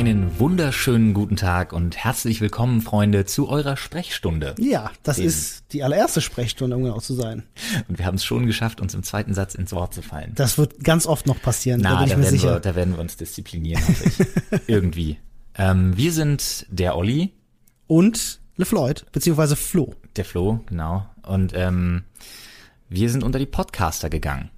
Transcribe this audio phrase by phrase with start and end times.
[0.00, 4.54] Einen wunderschönen guten Tag und herzlich willkommen, Freunde, zu eurer Sprechstunde.
[4.58, 7.42] Ja, das Den- ist die allererste Sprechstunde, um genau zu sein.
[7.86, 10.32] Und wir haben es schon geschafft, uns im zweiten Satz ins Wort zu fallen.
[10.36, 12.52] Das wird ganz oft noch passieren, da Na, bin ich da mir werden, sicher.
[12.54, 14.60] wir, da werden wir uns disziplinieren, hoffe ich.
[14.68, 15.18] Irgendwie.
[15.54, 17.34] Ähm, wir sind der Olli,
[17.86, 19.94] Und LeFloid, beziehungsweise Flo.
[20.16, 21.04] der Flo, genau.
[21.26, 22.04] Und ähm,
[22.88, 24.48] wir sind unter die Podcaster gegangen.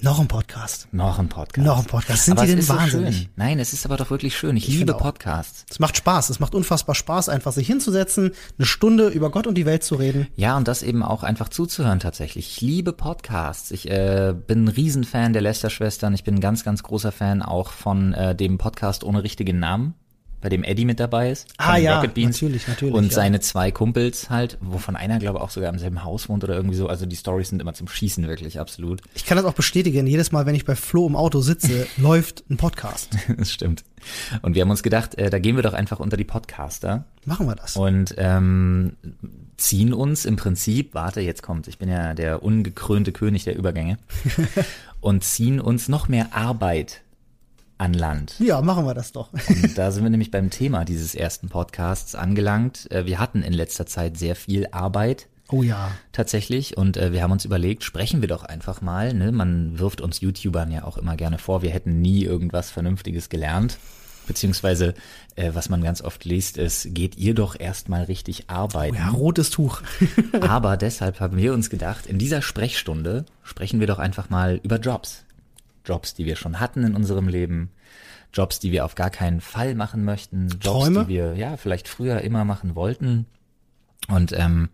[0.00, 0.86] Noch ein Podcast.
[0.92, 1.66] Noch ein Podcast.
[1.66, 2.24] Noch ein Podcast.
[2.26, 3.16] Sind aber die denn ist so wahnsinnig?
[3.16, 3.28] schön.
[3.34, 4.56] Nein, es ist aber doch wirklich schön.
[4.56, 4.94] Ich, Ich liebe.
[4.94, 5.66] Podcasts.
[5.68, 6.30] Es macht Spaß.
[6.30, 9.96] Es macht unfassbar Spaß, einfach sich hinzusetzen, eine Stunde über Gott und die Welt zu
[9.96, 10.28] reden.
[10.36, 12.46] Ja, und das eben auch einfach zuzuhören tatsächlich.
[12.48, 13.72] Ich liebe Podcasts.
[13.72, 16.14] Ich äh, bin ein Riesenfan der Lester-Schwestern.
[16.14, 19.94] Ich bin ein ganz, ganz großer Fan auch von äh, dem Podcast ohne richtigen Namen,
[20.40, 21.48] bei dem Eddie mit dabei ist.
[21.56, 22.40] Ah, ja, Rocket Beans.
[22.40, 23.10] natürlich, natürlich, Und ja.
[23.12, 26.54] seine zwei Kumpels halt, wovon einer, glaube ich, auch sogar im selben Haus wohnt oder
[26.54, 26.86] irgendwie so.
[26.88, 29.00] Also die Stories sind immer zum Schießen, wirklich, absolut.
[29.14, 30.06] Ich kann das auch bestätigen.
[30.06, 33.10] Jedes Mal, wenn ich bei Flo im Auto sitze, läuft ein Podcast.
[33.36, 33.84] das stimmt.
[34.42, 37.04] Und wir haben uns gedacht, äh, da gehen wir doch einfach unter die Podcaster.
[37.24, 37.76] Machen wir das.
[37.76, 38.96] und ähm,
[39.56, 43.98] ziehen uns im Prinzip, warte, jetzt kommt, ich bin ja der ungekrönte König der Übergänge,
[45.00, 47.02] und ziehen uns noch mehr Arbeit
[47.78, 48.34] an Land.
[48.40, 49.30] Ja, machen wir das doch.
[49.48, 52.90] Und da sind wir nämlich beim Thema dieses ersten Podcasts angelangt.
[52.90, 55.90] Äh, Wir hatten in letzter Zeit sehr viel Arbeit Oh ja.
[56.12, 59.14] tatsächlich und äh, wir haben uns überlegt, sprechen wir doch einfach mal.
[59.14, 59.32] Ne?
[59.32, 63.78] Man wirft uns YouTubern ja auch immer gerne vor, wir hätten nie irgendwas Vernünftiges gelernt.
[64.26, 64.92] Beziehungsweise,
[65.36, 68.96] äh, was man ganz oft liest, ist, geht ihr doch erstmal richtig arbeiten.
[68.96, 69.80] Ja, rotes Tuch.
[70.42, 74.76] Aber deshalb haben wir uns gedacht, in dieser Sprechstunde sprechen wir doch einfach mal über
[74.78, 75.24] Jobs.
[75.88, 77.70] Jobs, die wir schon hatten in unserem Leben.
[78.32, 80.48] Jobs, die wir auf gar keinen Fall machen möchten.
[80.48, 81.04] Jobs, Träume?
[81.04, 83.26] die wir ja vielleicht früher immer machen wollten.
[84.08, 84.68] Und ähm,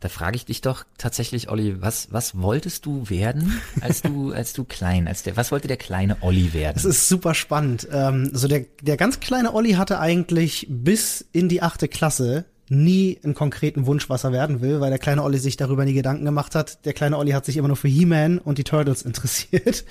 [0.00, 4.54] da frage ich dich doch tatsächlich, Olli, was, was wolltest du werden, als du, als
[4.54, 6.74] du klein, als der, was wollte der kleine Olli werden?
[6.74, 7.86] Das ist super spannend.
[7.92, 13.18] Ähm, so der, der ganz kleine Olli hatte eigentlich bis in die achte Klasse nie
[13.22, 16.24] einen konkreten Wunsch, was er werden will, weil der kleine Olli sich darüber nie Gedanken
[16.24, 16.84] gemacht hat.
[16.86, 19.84] Der kleine Olli hat sich immer nur für He-Man und die Turtles interessiert.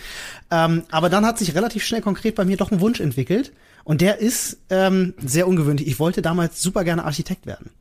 [0.49, 3.51] Ähm, aber dann hat sich relativ schnell konkret bei mir doch ein Wunsch entwickelt.
[3.83, 5.87] Und der ist ähm, sehr ungewöhnlich.
[5.87, 7.71] Ich wollte damals super gerne Architekt werden.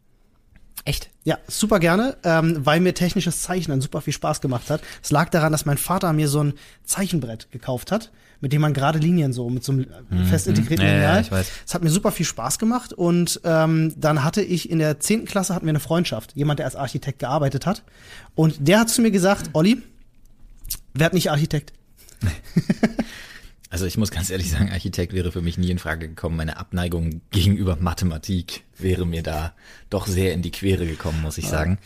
[0.84, 1.11] Echt?
[1.25, 4.81] Ja, super gerne, ähm, weil mir technisches Zeichnen super viel Spaß gemacht hat.
[5.03, 8.72] Es lag daran, dass mein Vater mir so ein Zeichenbrett gekauft hat, mit dem man
[8.72, 11.21] gerade Linien so mit so einem äh, fest integrierten Ja, ja, Lineal.
[11.22, 11.50] ich weiß.
[11.66, 15.27] Es hat mir super viel Spaß gemacht und ähm, dann hatte ich in der zehnten
[15.27, 17.83] Klasse hatten wir eine Freundschaft, jemand, der als Architekt gearbeitet hat
[18.34, 19.83] und der hat zu mir gesagt, Olli,
[20.95, 21.72] werd nicht Architekt.
[23.71, 26.37] Also ich muss ganz ehrlich sagen, Architekt wäre für mich nie in Frage gekommen.
[26.37, 29.55] Meine Abneigung gegenüber Mathematik wäre mir da
[29.91, 31.78] doch sehr in die Quere gekommen, muss ich sagen.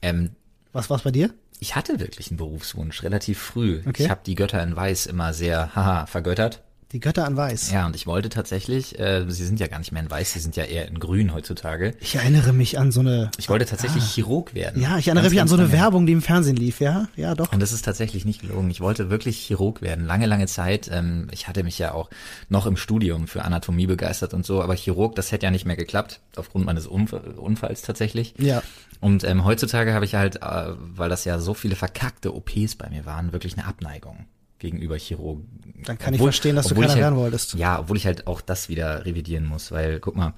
[0.00, 0.30] Ähm,
[0.72, 1.34] Was war's bei dir?
[1.60, 3.80] ich hatte wirklich einen Berufswunsch, relativ früh.
[3.86, 4.04] Okay.
[4.04, 6.62] Ich habe die Götter in Weiß immer sehr, haha, vergöttert.
[6.94, 7.72] Die Götter an Weiß.
[7.72, 10.38] Ja, und ich wollte tatsächlich, äh, sie sind ja gar nicht mehr in Weiß, sie
[10.38, 11.94] sind ja eher in Grün heutzutage.
[11.98, 14.80] Ich erinnere mich an so eine Ich wollte tatsächlich Chirurg werden.
[14.80, 15.74] Ja, ich erinnere Ganz, mich an so eine lange.
[15.76, 17.08] Werbung, die im Fernsehen lief, ja?
[17.16, 17.52] Ja, doch.
[17.52, 18.70] Und das ist tatsächlich nicht gelogen.
[18.70, 20.88] Ich wollte wirklich Chirurg werden, lange, lange Zeit.
[20.92, 22.10] Ähm, ich hatte mich ja auch
[22.48, 25.74] noch im Studium für Anatomie begeistert und so, aber Chirurg, das hätte ja nicht mehr
[25.74, 28.34] geklappt, aufgrund meines Unf Unfalls tatsächlich.
[28.38, 28.62] Ja.
[29.00, 32.88] Und ähm, heutzutage habe ich halt, äh, weil das ja so viele verkackte OPs bei
[32.88, 34.26] mir waren, wirklich eine Abneigung
[34.64, 35.46] gegenüber Chirurgen.
[35.84, 37.54] Dann kann ich verstehen, dass du obwohl keiner ich halt, werden wolltest.
[37.54, 40.34] Ja, obwohl ich halt auch das wieder revidieren muss, weil, guck mal,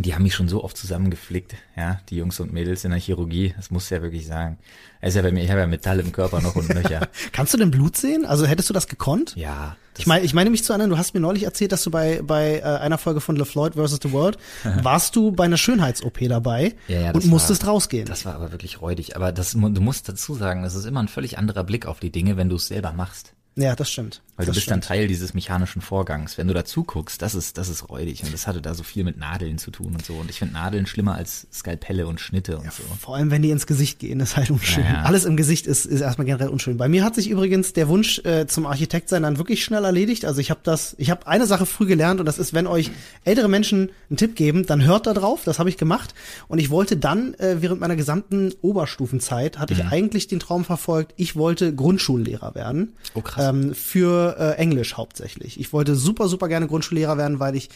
[0.00, 3.52] die haben mich schon so oft zusammengeflickt, ja, die Jungs und Mädels in der Chirurgie,
[3.56, 4.58] das muss ja wirklich sagen.
[5.00, 7.08] Es ist ja bei mir, ich habe ja Metall im Körper noch und nöcher.
[7.32, 8.24] Kannst du denn Blut sehen?
[8.24, 9.34] Also hättest du das gekonnt?
[9.34, 11.82] Ja, das Ich meine, ich meine mich zu erinnern, du hast mir neulich erzählt, dass
[11.82, 13.98] du bei, bei äh, einer Folge von LeFloid vs.
[14.00, 14.38] The World
[14.82, 18.06] warst du bei einer Schönheits-OP dabei Ja, ja, und musstest war, rausgehen.
[18.06, 19.16] Das war aber wirklich räudig.
[19.16, 22.12] Aber das, du musst dazu sagen, das ist immer ein völlig anderer Blick auf die
[22.12, 23.34] Dinge, wenn du es selber machst.
[23.60, 24.22] Ja, das stimmt.
[24.36, 24.98] Weil das du bist dann stimmt.
[24.98, 26.38] Teil dieses mechanischen Vorgangs.
[26.38, 28.22] Wenn du dazu guckst, das ist, das ist räudig.
[28.22, 30.14] Und das hatte da so viel mit Nadeln zu tun und so.
[30.14, 32.84] Und ich finde Nadeln schlimmer als Skalpelle und Schnitte und so.
[33.00, 34.84] Vor allem, wenn die ins Gesicht gehen, ist halt unschön.
[34.84, 35.02] Ja, ja.
[35.02, 36.76] Alles im Gesicht ist, ist erstmal generell unschön.
[36.76, 40.24] Bei mir hat sich übrigens der Wunsch äh, zum Architekt sein dann wirklich schnell erledigt.
[40.24, 42.92] Also ich habe das, ich habe eine Sache früh gelernt und das ist, wenn euch
[43.24, 45.40] ältere Menschen einen Tipp geben, dann hört da drauf.
[45.44, 46.14] Das habe ich gemacht.
[46.46, 49.88] Und ich wollte dann äh, während meiner gesamten Oberstufenzeit hatte ich Mhm.
[49.90, 52.94] eigentlich den Traum verfolgt, ich wollte Grundschullehrer werden.
[53.14, 53.47] Oh, krass.
[53.48, 55.58] Ähm, für äh, Englisch hauptsächlich.
[55.60, 57.68] Ich wollte super, super gerne Grundschullehrer werden, weil ich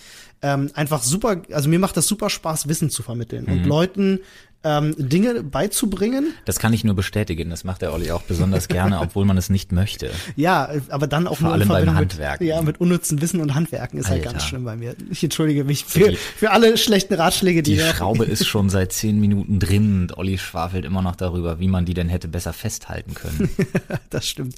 [0.42, 3.52] ähm, einfach super, also mir macht das super Spaß, Wissen zu vermitteln Mhm.
[3.52, 4.20] und Leuten
[4.64, 6.34] ähm, Dinge beizubringen.
[6.44, 7.50] Das kann ich nur bestätigen.
[7.50, 10.10] Das macht der Olli auch besonders gerne, obwohl man es nicht möchte.
[10.36, 12.46] Ja, aber dann auch Vor nur allem beim Handwerken.
[12.46, 14.32] Mit, ja, mit unnützen Wissen und Handwerken ist halt Alter.
[14.32, 14.94] ganz schlimm bei mir.
[15.10, 19.20] Ich entschuldige mich für, für alle schlechten Ratschläge, die, Die Schraube ist schon seit zehn
[19.20, 23.14] Minuten drin und Olli schwafelt immer noch darüber, wie man die denn hätte besser festhalten
[23.14, 23.50] können.
[24.10, 24.54] das stimmt.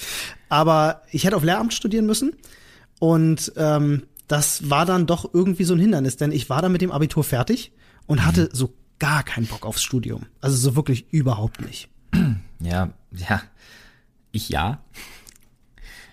[0.48, 2.32] Aber ich hätte auf Lehramt studieren müssen.
[3.00, 6.80] Und ähm, das war dann doch irgendwie so ein Hindernis, denn ich war dann mit
[6.80, 7.72] dem Abitur fertig
[8.06, 10.26] und hatte so gar keinen Bock aufs Studium.
[10.40, 11.88] Also so wirklich überhaupt nicht.
[12.60, 13.42] Ja, ja,
[14.32, 14.78] ich ja.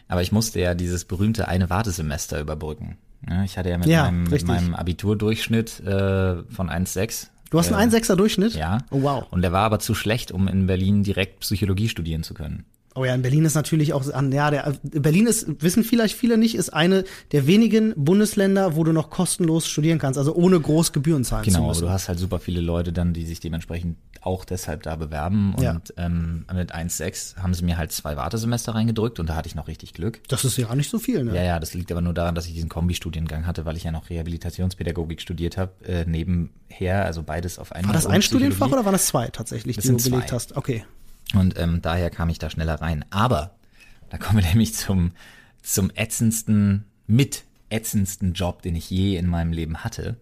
[0.10, 2.98] Aber ich musste ja dieses berühmte eine Wartesemester überbrücken.
[3.45, 7.28] Ich hatte ja mit Ja, meinem, mit meinem Abiturdurchschnitt äh, von 1,6.
[7.51, 8.54] Du hast äh, einen 1,6er Durchschnitt?
[8.56, 8.80] Ja.
[8.89, 9.28] Oh wow.
[9.31, 12.66] Und der war aber zu schlecht, um in Berlin direkt Psychologie studieren zu können.
[12.94, 16.38] Oh ja, in Berlin ist natürlich auch an, ja, der, Berlin ist, wissen vielleicht viele
[16.38, 20.92] nicht, ist eine der wenigen Bundesländer, wo du noch kostenlos studieren kannst, also ohne groß
[20.92, 21.84] Gebühren zahlen zu Genau, aber müssen.
[21.84, 25.56] du hast halt super viele Leute dann, die sich dementsprechend auch deshalb da bewerben.
[25.56, 25.82] Und Ja.
[25.98, 29.68] ähm, mit 1,6 haben sie mir halt zwei Wartesemester reingedrückt und da hatte ich noch
[29.70, 30.20] richtig Glück.
[30.28, 31.34] Das ist ja nicht so viel, ne?
[31.36, 33.92] Ja, ja, das liegt aber nur daran, dass ich diesen Kombi-Studiengang hatte, weil ich ja
[33.92, 37.90] noch Rehabilitationspädagogik studiert habe, äh, nebenher, also beides auf einmal.
[37.90, 40.36] War das ein Studienfach oder waren das zwei tatsächlich, Das die du belegt zwei.
[40.36, 40.58] hast?
[40.58, 40.84] Okay.
[41.33, 43.06] Und ähm, daher kam ich da schneller rein.
[43.10, 43.56] Aber
[44.10, 45.12] da kommen wir nämlich zum,
[45.62, 50.18] zum ätzendsten, mit ätzendsten Job, den ich je in meinem Leben hatte.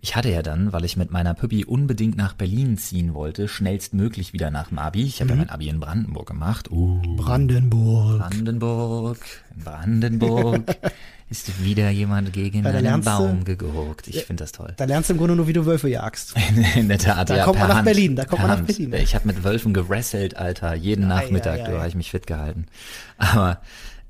[0.00, 4.32] Ich hatte ja dann, weil ich mit meiner Püppi unbedingt nach Berlin ziehen wollte, schnellstmöglich
[4.32, 5.02] wieder nach dem Abi.
[5.02, 6.70] Ich habe ja mein Abi in Brandenburg gemacht.
[6.70, 8.18] Uh, Brandenburg.
[8.18, 9.18] Brandenburg,
[9.56, 10.76] in Brandenburg
[11.30, 14.08] ist wieder jemand gegen Ja, da einen Baum gegurkt.
[14.08, 14.72] Ich finde das toll.
[14.76, 16.34] Da lernst du im Grunde nur, wie du Wölfe jagst.
[16.76, 18.56] In der Tat, Da ja, kommt man per nach Hand, Berlin, da kommt man nach
[18.58, 18.66] Hand.
[18.66, 18.94] Berlin.
[18.94, 21.78] Ich habe mit Wölfen gewrestelt, Alter, jeden Nachmittag, ja, du ja.
[21.78, 22.66] habe ich mich fit gehalten.
[23.18, 23.60] Aber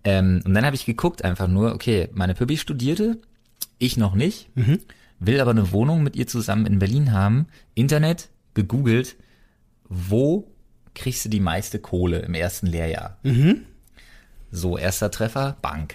[0.05, 3.19] ähm, und dann habe ich geguckt einfach nur, okay, meine Püppi studierte,
[3.79, 4.79] ich noch nicht, Mhm.
[5.21, 7.47] Will aber eine Wohnung mit ihr zusammen in Berlin haben.
[7.75, 9.17] Internet gegoogelt,
[9.89, 10.51] wo
[10.95, 13.19] kriegst du die meiste Kohle im ersten Lehrjahr?
[13.23, 13.63] Mhm.
[14.51, 15.95] So erster Treffer, Bank.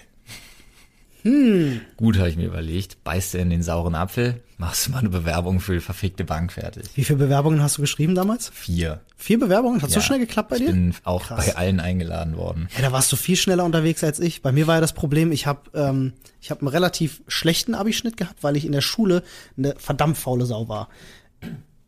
[1.24, 1.82] Hm.
[1.98, 5.10] Gut, habe ich mir überlegt, beißt du in den sauren Apfel, machst du mal eine
[5.10, 6.86] Bewerbung für die verfickte Bank fertig.
[6.96, 8.50] Wie viele Bewerbungen hast du geschrieben damals?
[8.54, 9.02] Vier.
[9.18, 9.82] Vier Bewerbungen?
[9.82, 10.02] Hat so Ja.
[10.02, 10.72] schnell geklappt bei Ich dir?
[10.72, 11.46] bin auch Krass.
[11.46, 12.70] bei allen eingeladen worden.
[12.76, 14.42] Ja, da warst du viel schneller unterwegs als ich.
[14.42, 18.18] Bei mir war ja das Problem, ich habe ähm, ich hab einen relativ schlechten Abischnitt
[18.18, 19.24] gehabt, weil ich in der Schule
[19.58, 20.90] eine verdammt faule Sau war.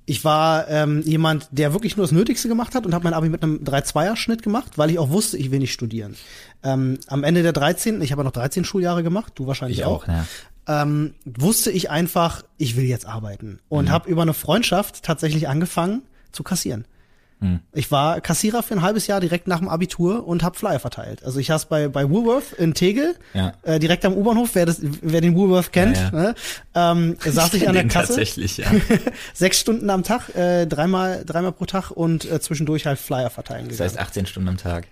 [0.10, 3.28] Ich war ähm, jemand, der wirklich nur das Nötigste gemacht hat und habe mein Abi
[3.28, 6.16] mit einem 3-2er-Schnitt gemacht, weil ich auch wusste, ich will nicht studieren.
[6.64, 9.84] Ähm, am Ende der 13., ich habe ja noch 13 Schuljahre gemacht, du wahrscheinlich Ich
[9.86, 10.25] auch, auch, ja.
[10.68, 13.60] Ähm, wusste ich einfach, ich will jetzt arbeiten.
[13.69, 16.86] Und habe über eine Freundschaft tatsächlich angefangen zu kassieren.
[17.72, 21.24] Ich war Kassierer für ein halbes Jahr direkt nach dem Abitur und habe Flyer verteilt.
[21.24, 23.54] Also ich saß bei, bei Woolworth in Tegel, Ja.
[23.62, 26.12] äh, direkt am U-Bahnhof, wer, das, wer den Woolworth kennt, Ja, ja.
[26.12, 26.36] Ne?
[26.74, 28.08] Ähm, saß ich, an der Kasse.
[28.08, 28.66] Tatsächlich, ja.
[29.36, 33.66] Sechs Stunden am Tag, äh, dreimal, dreimal pro Tag und äh, zwischendurch halt Flyer verteilen
[33.68, 33.90] Das gegangen.
[33.92, 34.88] heißt 18 Stunden am Tag.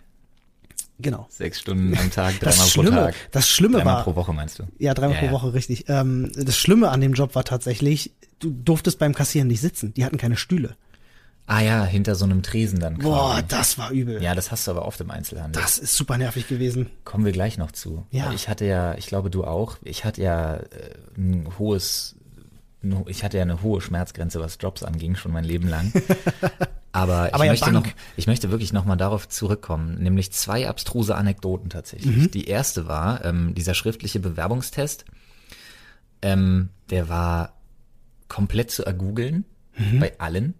[1.00, 1.28] Genau.
[1.30, 3.16] Sechs Stunden am Tag, dreimal pro Tag.
[3.32, 4.64] das Schlimme Dreimal war, pro Woche meinst du?
[4.80, 5.32] Ja, dreimal Ja, pro ja.
[5.32, 5.86] Woche, richtig.
[5.88, 9.94] Ähm, das Schlimme an dem Job war tatsächlich, du durftest beim Kassieren nicht sitzen.
[9.94, 10.76] Die hatten keine Stühle.
[11.48, 13.08] Ah ja, hinter so einem Tresen dann quasi.
[13.10, 14.22] Boah, das war übel.
[14.22, 15.62] Ja, das hast du aber oft im Einzelhandel.
[15.62, 16.90] Das ist super nervig gewesen.
[17.04, 18.06] Kommen wir gleich noch zu.
[18.10, 18.32] Ja.
[18.34, 20.64] Ich hatte ja, ich glaube du auch, ich hatte ja äh,
[21.18, 22.16] ein hohes,
[23.06, 25.94] ich hatte ja eine hohe Schmerzgrenze, was Jobs anging, schon mein Leben lang.
[26.96, 30.70] Aber, Aber ich ja, möchte noch, ich möchte wirklich noch mal darauf zurückkommen, nämlich zwei
[30.70, 32.32] abstruse Anekdoten tatsächlich.
[32.32, 35.06] Die erste war ähm, dieser schriftliche Bewerbungstest.
[36.22, 37.54] Ähm, der war
[38.30, 39.46] komplett zu ergoogeln
[40.00, 40.54] bei allen.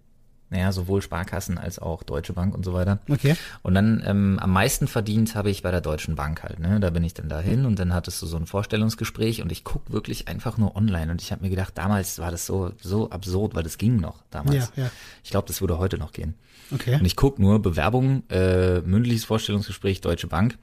[0.48, 3.00] Naja, sowohl Sparkassen als auch Deutsche Bank und so weiter.
[3.08, 3.34] Okay.
[3.62, 6.60] Und dann ähm, am meisten verdient habe ich bei der Deutschen Bank halt.
[6.60, 6.78] Ne?
[6.78, 9.90] Da bin ich dann dahin und dann hattest du so ein Vorstellungsgespräch und ich guck
[9.90, 13.56] wirklich einfach nur online und ich habe mir gedacht, damals war das so so absurd,
[13.56, 14.72] weil das ging noch damals.
[14.76, 14.90] Ja, ja.
[15.24, 16.34] Ich glaube, das würde heute noch gehen.
[16.72, 16.94] Okay.
[16.94, 20.58] Und ich guck nur Bewerbung, äh, mündliches Vorstellungsgespräch Deutsche Bank.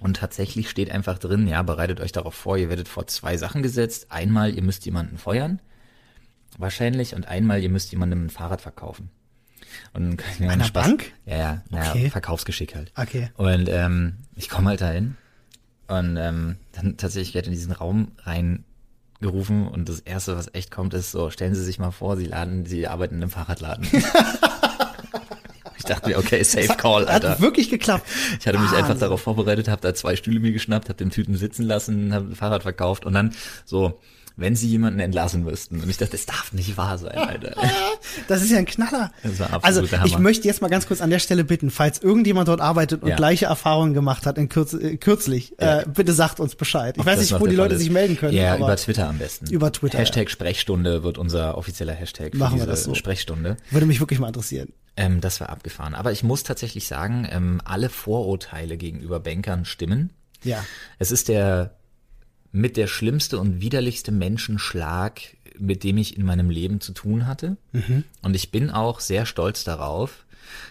[0.00, 3.62] Und tatsächlich steht einfach drin, ja, bereitet euch darauf vor, ihr werdet vor zwei Sachen
[3.62, 4.06] gesetzt.
[4.10, 5.60] Einmal, ihr müsst jemanden feuern,
[6.58, 9.10] wahrscheinlich, und einmal, ihr müsst jemandem ein Fahrrad verkaufen.
[9.92, 11.12] Und dann kann ich mir Einer Spaß, Bank?
[11.26, 12.10] Ja, ja, Okay.
[12.10, 12.92] Verkaufsgeschick halt.
[12.96, 13.30] Okay.
[13.36, 15.16] Und ähm, ich komme halt dahin
[15.86, 20.94] und ähm, dann tatsächlich werde in diesen Raum reingerufen und das erste, was echt kommt,
[20.94, 23.86] ist so, stellen Sie sich mal vor, Sie laden, Sie arbeiten in einem Fahrradladen.
[25.76, 27.30] ich dachte mir, okay, safe call, Alter.
[27.30, 28.06] Hat wirklich geklappt.
[28.40, 29.00] Ich hatte mich einfach Wahnsinn.
[29.00, 32.34] darauf vorbereitet, habe da zwei Stühle mir geschnappt, habe den Typen sitzen lassen, habe ein
[32.36, 33.34] Fahrrad verkauft und dann
[33.64, 34.00] so,
[34.38, 35.80] wenn Sie jemanden entlassen müssten.
[35.80, 37.54] Und ich dachte, das darf nicht wahr sein, Alter.
[38.28, 39.12] Das ist ja ein Knaller.
[39.62, 43.02] Also ich möchte jetzt mal ganz kurz an der Stelle bitten, falls irgendjemand dort arbeitet
[43.02, 43.16] und Ja.
[43.16, 45.80] gleiche Erfahrungen gemacht hat in kürz, äh, kürzlich, Ja.
[45.80, 46.94] äh, bitte sagt uns Bescheid.
[46.96, 47.80] Ich Ob weiß nicht, wo die Leute ist.
[47.80, 48.34] sich melden können.
[48.34, 49.46] Ja, über Twitter am besten.
[49.50, 52.94] Über Twitter, Hashtag Sprechstunde wird unser offizieller Hashtag für Machen wir diese das so.
[52.94, 53.56] Sprechstunde.
[53.70, 54.72] würde mich wirklich mal interessieren.
[54.96, 55.94] Ähm, das war abgefahren.
[55.94, 60.10] Aber ich muss tatsächlich sagen, ähm, alle Vorurteile gegenüber Bankern stimmen.
[60.44, 60.64] Ja.
[60.98, 61.77] Es ist der
[62.52, 65.20] mit der schlimmste und widerlichste Menschenschlag,
[65.58, 67.56] mit dem ich in meinem Leben zu tun hatte.
[68.22, 70.24] Und ich bin auch sehr stolz darauf.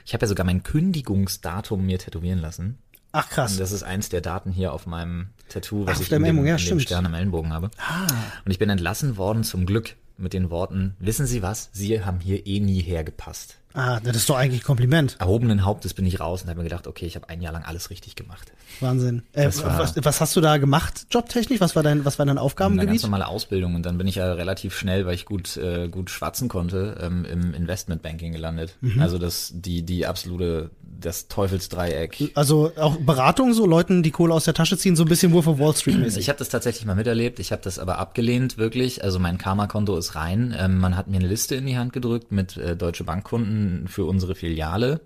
[0.05, 2.77] Ich habe ja sogar mein Kündigungsdatum mir tätowieren lassen.
[3.11, 3.57] Ach krass.
[3.57, 6.47] Das ist eins der Daten hier auf meinem Tattoo, was Ach, ich in dem, Ellenbogen,
[6.49, 6.79] ja, in dem.
[6.79, 7.71] Stern am Ellenbogen habe.
[7.77, 8.07] Ah.
[8.45, 12.19] Und ich bin entlassen worden zum Glück mit den Worten, wissen Sie was, Sie haben
[12.19, 13.57] hier eh nie hergepasst.
[13.73, 15.17] Ah, das ist doch eigentlich ein Kompliment.
[15.19, 17.63] Erhobenen Hauptes bin ich raus und habe mir gedacht, okay, ich habe ein Jahr lang
[17.63, 18.51] alles richtig gemacht.
[18.79, 19.21] Wahnsinn.
[19.33, 21.59] Äh, war- was, was hast du da gemacht, jobtechnisch?
[21.61, 23.03] Was war dein, was war dein Eine ganz Aufgabengebiet?
[23.03, 26.47] normale Ausbildung und dann bin ich ja relativ schnell, weil ich gut äh, gut schwatzen
[26.49, 28.77] konnte, ähm, im Investmentbanking gelandet.
[28.81, 28.99] Mhm.
[28.99, 32.31] Also das die die absolute das Teufelsdreieck.
[32.35, 35.47] Also auch Beratung, so Leuten die Kohle aus der Tasche ziehen, so ein bisschen Wolf
[35.47, 36.21] of Wall Street mäßig.
[36.21, 39.03] Ich habe das tatsächlich mal miterlebt, ich habe das aber abgelehnt wirklich.
[39.03, 40.55] Also mein Karma-Konto ist rein.
[40.57, 44.05] Ähm, man hat mir eine Liste in die Hand gedrückt mit äh, deutsche Bankkunden für
[44.05, 45.01] unsere Filiale,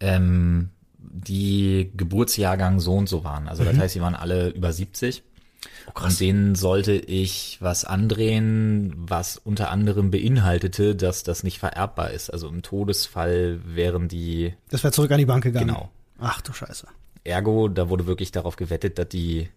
[0.00, 3.48] ähm, die Geburtsjahrgang so und so waren.
[3.48, 5.22] Also das heißt, sie waren alle über 70.
[5.94, 12.30] und denen sollte ich was andrehen, was unter anderem beinhaltete, dass das nicht vererbbar ist.
[12.30, 15.68] Also im Todesfall wären die Das wäre zurück an die Bank gegangen.
[15.68, 15.90] Genau.
[16.18, 16.86] Ach du Scheiße.
[17.24, 19.48] Ergo, da wurde wirklich darauf gewettet, dass die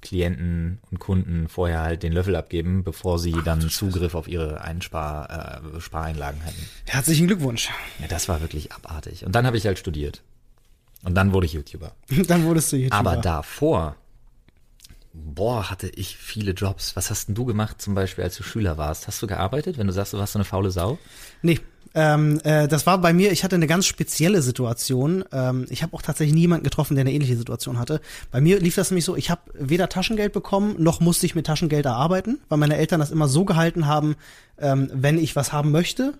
[0.00, 5.62] Klienten und Kunden vorher halt den Löffel abgeben, bevor sie dann Zugriff auf ihre Einspar
[5.76, 6.68] äh, Spareinlagen hätten.
[6.86, 7.70] Herzlichen Glückwunsch.
[8.00, 9.24] Ja, das war wirklich abartig.
[9.24, 10.22] Und dann habe ich halt studiert.
[11.04, 11.92] Und dann wurde ich YouTuber.
[12.28, 12.96] Dann wurdest du YouTuber.
[12.96, 13.96] Aber davor,
[15.12, 16.96] boah, hatte ich viele Jobs.
[16.96, 19.06] Was hast denn du gemacht zum Beispiel, als du Schüler warst?
[19.06, 20.98] Hast du gearbeitet, wenn du sagst, du warst so eine faule Sau?
[21.42, 21.60] Nee.
[21.94, 25.24] Ähm, äh, das war bei mir, ich hatte eine ganz spezielle Situation.
[25.30, 28.00] Ähm, ich habe auch tatsächlich niemanden getroffen, der eine ähnliche Situation hatte.
[28.30, 31.46] Bei mir lief das nämlich so, ich habe weder Taschengeld bekommen, noch musste ich mit
[31.46, 34.16] Taschengeld erarbeiten, weil meine Eltern das immer so gehalten haben,
[34.58, 36.14] ähm, wenn ich was haben möchte,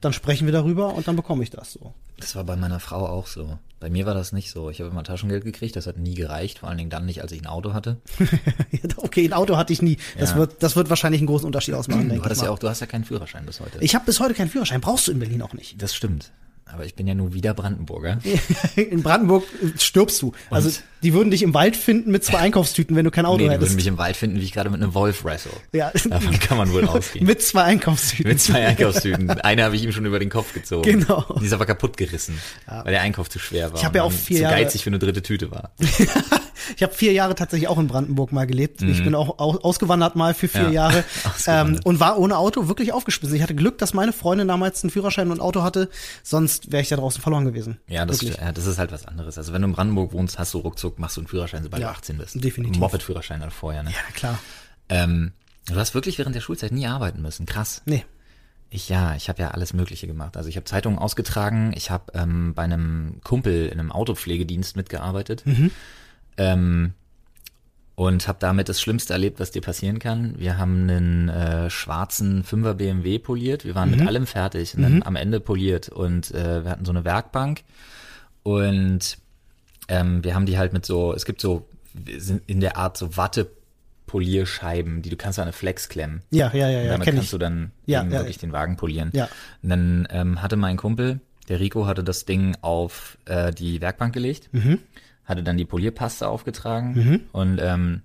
[0.00, 1.92] dann sprechen wir darüber und dann bekomme ich das so.
[2.18, 3.58] Das war bei meiner Frau auch so.
[3.80, 4.70] Bei mir war das nicht so.
[4.70, 7.32] Ich habe immer Taschengeld gekriegt, das hat nie gereicht, vor allen Dingen dann nicht, als
[7.32, 7.96] ich ein Auto hatte.
[8.98, 9.98] okay, ein Auto hatte ich nie.
[10.18, 10.36] Das Ja.
[10.36, 12.68] wird, das wird wahrscheinlich einen großen Unterschied ausmachen, Du denke ich hattest ja auch, du
[12.68, 13.78] hast ja keinen Führerschein bis heute.
[13.80, 14.80] Ich habe bis heute keinen Führerschein.
[14.80, 15.82] Brauchst du in Berlin auch nicht.
[15.82, 16.30] das stimmt.
[16.66, 18.18] Aber ich bin ja nur wieder Brandenburger.
[18.76, 19.44] In Brandenburg
[19.78, 20.32] stirbst du.
[20.50, 20.70] Also
[21.04, 23.48] die würden dich im Wald finden mit zwei Einkaufstüten, wenn du kein Auto Nee, die
[23.50, 23.76] würden hättest.
[23.76, 25.52] mich im Wald finden, wie ich gerade mit einem Wolf wrestle.
[25.72, 25.92] Ja.
[26.08, 27.26] Davon kann man wohl ausgehen.
[27.26, 28.26] mit zwei Einkaufstüten.
[28.32, 29.30] Mit zwei Einkaufstüten.
[29.30, 30.82] Eine habe ich ihm schon über den Kopf gezogen.
[31.00, 31.36] Genau.
[31.40, 33.78] Die ist aber kaputt gerissen, weil der Einkauf zu schwer war.
[33.78, 35.70] Ich hab und ja auch vier zu Jahre- geizig für eine dritte Tüte war.
[36.76, 38.82] Ich habe vier Jahre tatsächlich auch in Brandenburg mal gelebt.
[38.82, 40.72] Ich bin auch au- ausgewandert mal für vier Mhm.
[40.72, 41.04] Ja, Jahre
[41.46, 43.36] ähm, und war ohne Auto wirklich aufgeschmissen.
[43.36, 45.88] Ich hatte Glück, dass meine Freundin damals einen Führerschein und ein Auto hatte,
[46.22, 47.78] sonst wäre ich da draußen verloren gewesen.
[47.88, 49.36] Ja das, ja, das ist halt was anderes.
[49.38, 51.88] Also wenn du in Brandenburg wohnst, hast du ruckzuck, machst du einen Führerschein, sobald Ja,
[51.90, 52.42] du 18 bist.
[52.44, 52.80] definitiv.
[52.80, 53.90] Moped-Führerschein dann vorher, ne?
[53.90, 54.38] Ja, klar.
[54.88, 55.32] Ähm,
[55.66, 57.46] du hast wirklich während der Schulzeit nie arbeiten müssen.
[57.46, 57.82] Krass.
[57.86, 58.04] Nee.
[58.70, 60.36] Ich ja, ich habe ja alles Mögliche gemacht.
[60.36, 65.44] Also ich habe Zeitungen ausgetragen, ich habe ähm, bei einem Kumpel in einem Autopflegedienst mitgearbeitet
[66.36, 66.92] ähm,
[67.96, 70.34] und habe damit das Schlimmste erlebt, was dir passieren kann.
[70.38, 75.02] Wir haben einen äh, schwarzen 5er BMW poliert, wir waren mit allem fertig und dann
[75.04, 77.62] am Ende poliert und äh, wir hatten so eine Werkbank
[78.42, 79.18] und
[79.88, 81.68] ähm, wir haben die halt mit so, es gibt so
[82.18, 86.22] sind in der Art so Wattepolierscheiben, die du kannst an eine Flex klemmen.
[86.30, 87.30] Ja, ja, ja, ja, damit kannst ich.
[87.30, 89.10] du dann Ja, ja, wirklich den Wagen polieren.
[89.14, 89.28] Ja.
[89.62, 94.12] Und dann ähm, hatte mein Kumpel, der Rico, hatte das Ding auf äh, die Werkbank
[94.14, 94.80] gelegt, Mhm.
[95.24, 98.02] Hatte dann die Polierpaste aufgetragen und ähm,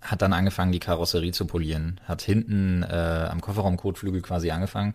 [0.00, 2.00] hat dann angefangen, die Karosserie zu polieren.
[2.04, 4.94] Hat hinten äh, am Kofferraumkotflügel quasi angefangen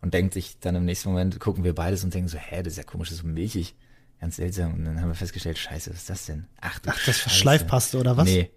[0.00, 2.72] und denkt sich dann im nächsten Moment, gucken wir beides und denken so, hä, das
[2.74, 3.74] ist ja komisch, das ist so milchig.
[4.20, 4.74] Ganz seltsam.
[4.74, 6.46] Und dann haben wir festgestellt, scheiße, was ist das denn?
[6.60, 7.30] Ach, Ach, das Scheiße.
[7.30, 8.26] Schleifpaste oder was?
[8.26, 8.50] Nee.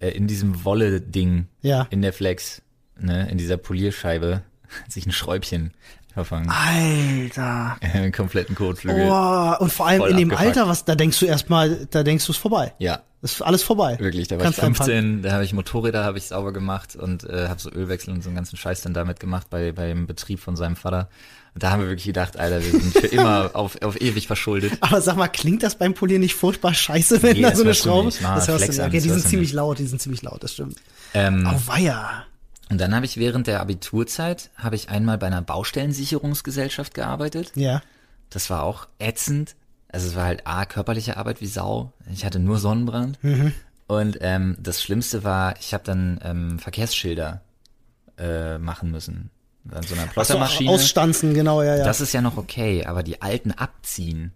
[0.00, 1.86] Äh, in diesem Wolle-Ding, Ja.
[1.90, 2.62] in der Flex,
[2.98, 4.42] ne, in dieser Polierscheibe,
[4.82, 5.72] hat sich ein Schräubchen
[6.12, 6.48] verfangen.
[6.50, 7.76] Alter.
[7.94, 9.08] Einen kompletten Kotflügel.
[9.10, 10.56] Oh, und vor allem Voll in dem abgefuckt.
[10.58, 12.72] Alter, was da denkst du erstmal, da denkst du es vorbei.
[12.78, 13.96] Ja, Das ist alles vorbei.
[13.98, 14.28] wirklich.
[14.28, 15.22] Da war Kannst ich 15, einpacken.
[15.22, 18.28] da habe ich Motorräder habe ich sauber gemacht und äh, habe so Ölwechsel und so
[18.28, 21.08] einen ganzen Scheiß dann damit gemacht bei beim Betrieb von seinem Vater.
[21.54, 24.72] Und da haben wir wirklich gedacht, Alter, wir sind für immer auf, auf ewig verschuldet.
[24.80, 27.74] Aber sag mal, klingt das beim Polieren nicht furchtbar scheiße, wenn Nee, da so eine
[27.74, 28.10] Schraube?
[28.22, 28.80] Mach das hörst du nicht.
[28.80, 30.76] Okay, die sind ziemlich laut, die sind ziemlich laut, das stimmt.
[31.14, 32.24] Ähm, Auweia.
[32.70, 37.52] Und dann habe ich während der Abiturzeit, habe ich einmal bei einer Baustellensicherungsgesellschaft gearbeitet.
[37.54, 37.82] Ja.
[38.30, 39.56] Das war auch ätzend.
[39.88, 41.92] Also es war halt A, körperliche Arbeit wie Sau.
[42.10, 43.18] Ich hatte nur Sonnenbrand.
[43.88, 47.42] Und ähm, das Schlimmste war, ich habe dann ähm, Verkehrsschilder
[48.16, 49.30] äh, machen müssen.
[49.70, 50.70] An so einer So, Plottermaschine.
[50.70, 51.84] ausstanzen, genau, ja, ja.
[51.84, 54.32] Das ist ja noch okay, aber die alten abziehen.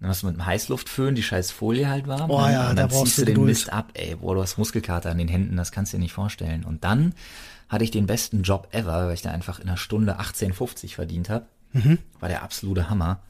[0.00, 2.30] Dann hast du mit dem Heißluftföhn die scheiß Folie halt warm.
[2.30, 3.48] Oh ja, und da dann brauchst ziehst du den Geduld.
[3.48, 6.12] Mist ab, ey, boah, du hast Muskelkater an den Händen, das kannst du dir nicht
[6.12, 6.64] vorstellen.
[6.64, 7.14] Und dann
[7.68, 11.30] hatte ich den besten Job ever, weil ich da einfach in einer Stunde 18,50 verdient
[11.30, 11.46] habe.
[11.72, 11.98] Mhm.
[12.20, 13.20] War der absolute Hammer.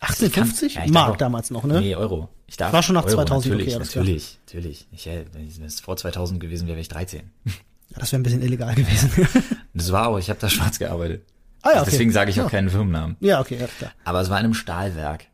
[0.00, 0.74] 1850?
[0.74, 1.80] Ja, ich darf Mark auch- damals noch, ne?
[1.80, 2.28] Nee, Euro.
[2.46, 4.88] Ich darf War schon nach Euro, 2000, natürlich, okay, natürlich, natürlich.
[4.92, 7.30] Ich, äh, wenn es vor 2000 gewesen wäre, wäre ich 13.
[7.90, 9.10] Ja, das wäre ein bisschen illegal gewesen.
[9.74, 11.22] Das war auch, ich habe da schwarz gearbeitet.
[11.62, 11.90] Ah ja, okay.
[11.92, 12.50] Deswegen sage ich auch Ja.
[12.50, 13.16] keinen Firmennamen.
[13.20, 13.92] ja, okay, ja, klar.
[14.04, 15.26] Aber es war in einem Stahlwerk.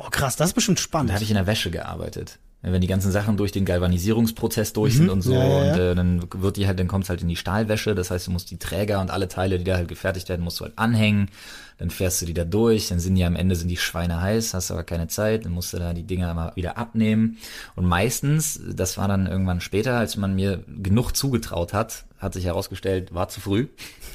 [0.00, 1.10] Oh krass, das ist bestimmt spannend.
[1.10, 2.38] Da habe ich in der Wäsche gearbeitet.
[2.62, 5.72] Wenn die ganzen Sachen durch den Galvanisierungsprozess durch sind und so, Ja, ja, ja.
[5.72, 7.94] und äh, dann wird die halt, dann kommt's halt in die Stahlwäsche.
[7.94, 10.58] Das heißt, du musst die Träger und alle Teile, die da halt gefertigt werden, musst
[10.60, 11.30] du halt anhängen.
[11.78, 14.54] Dann fährst du die da durch, dann sind die am Ende sind die Schweine heiß,
[14.54, 17.38] hast aber keine Zeit, dann musst du da die Dinger mal wieder abnehmen.
[17.76, 22.44] Und meistens, das war dann irgendwann später, als man mir genug zugetraut hat, hat sich
[22.44, 23.68] herausgestellt, war zu früh.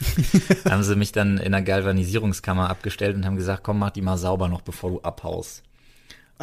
[0.70, 4.18] haben sie mich dann in der Galvanisierungskammer abgestellt und haben gesagt, komm, mach die mal
[4.18, 5.64] sauber noch, bevor du abhaust.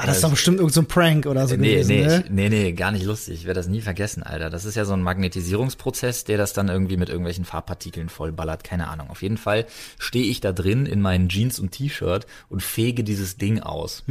[0.03, 2.23] Ah, das ist doch bestimmt irgendein so ein Prank oder so Nee, gewesen, nee, ne?
[2.25, 3.41] ich, nee, nee, gar nicht lustig.
[3.41, 4.51] Ich werde das nie vergessen, Alter.
[4.51, 8.65] Das ist ja so ein Magnetisierungsprozess, der das dann irgendwie mit irgendwelchen Farbpartikeln vollballert.
[8.65, 9.11] Keine Ahnung.
[9.11, 9.67] Auf jeden Fall
[9.99, 14.05] stehe ich da drin in meinen Jeans und T-Shirt und fege dieses Ding aus.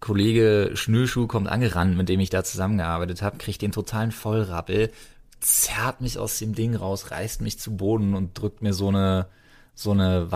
[0.00, 4.90] Kollege Schnürschuh kommt angerannt, mit dem ich da zusammengearbeitet habe, kriegt den totalen Vollrappel,
[5.40, 9.26] zerrt mich aus dem Ding raus, reißt mich zu Boden und drückt mir so eine
[9.74, 10.30] so eine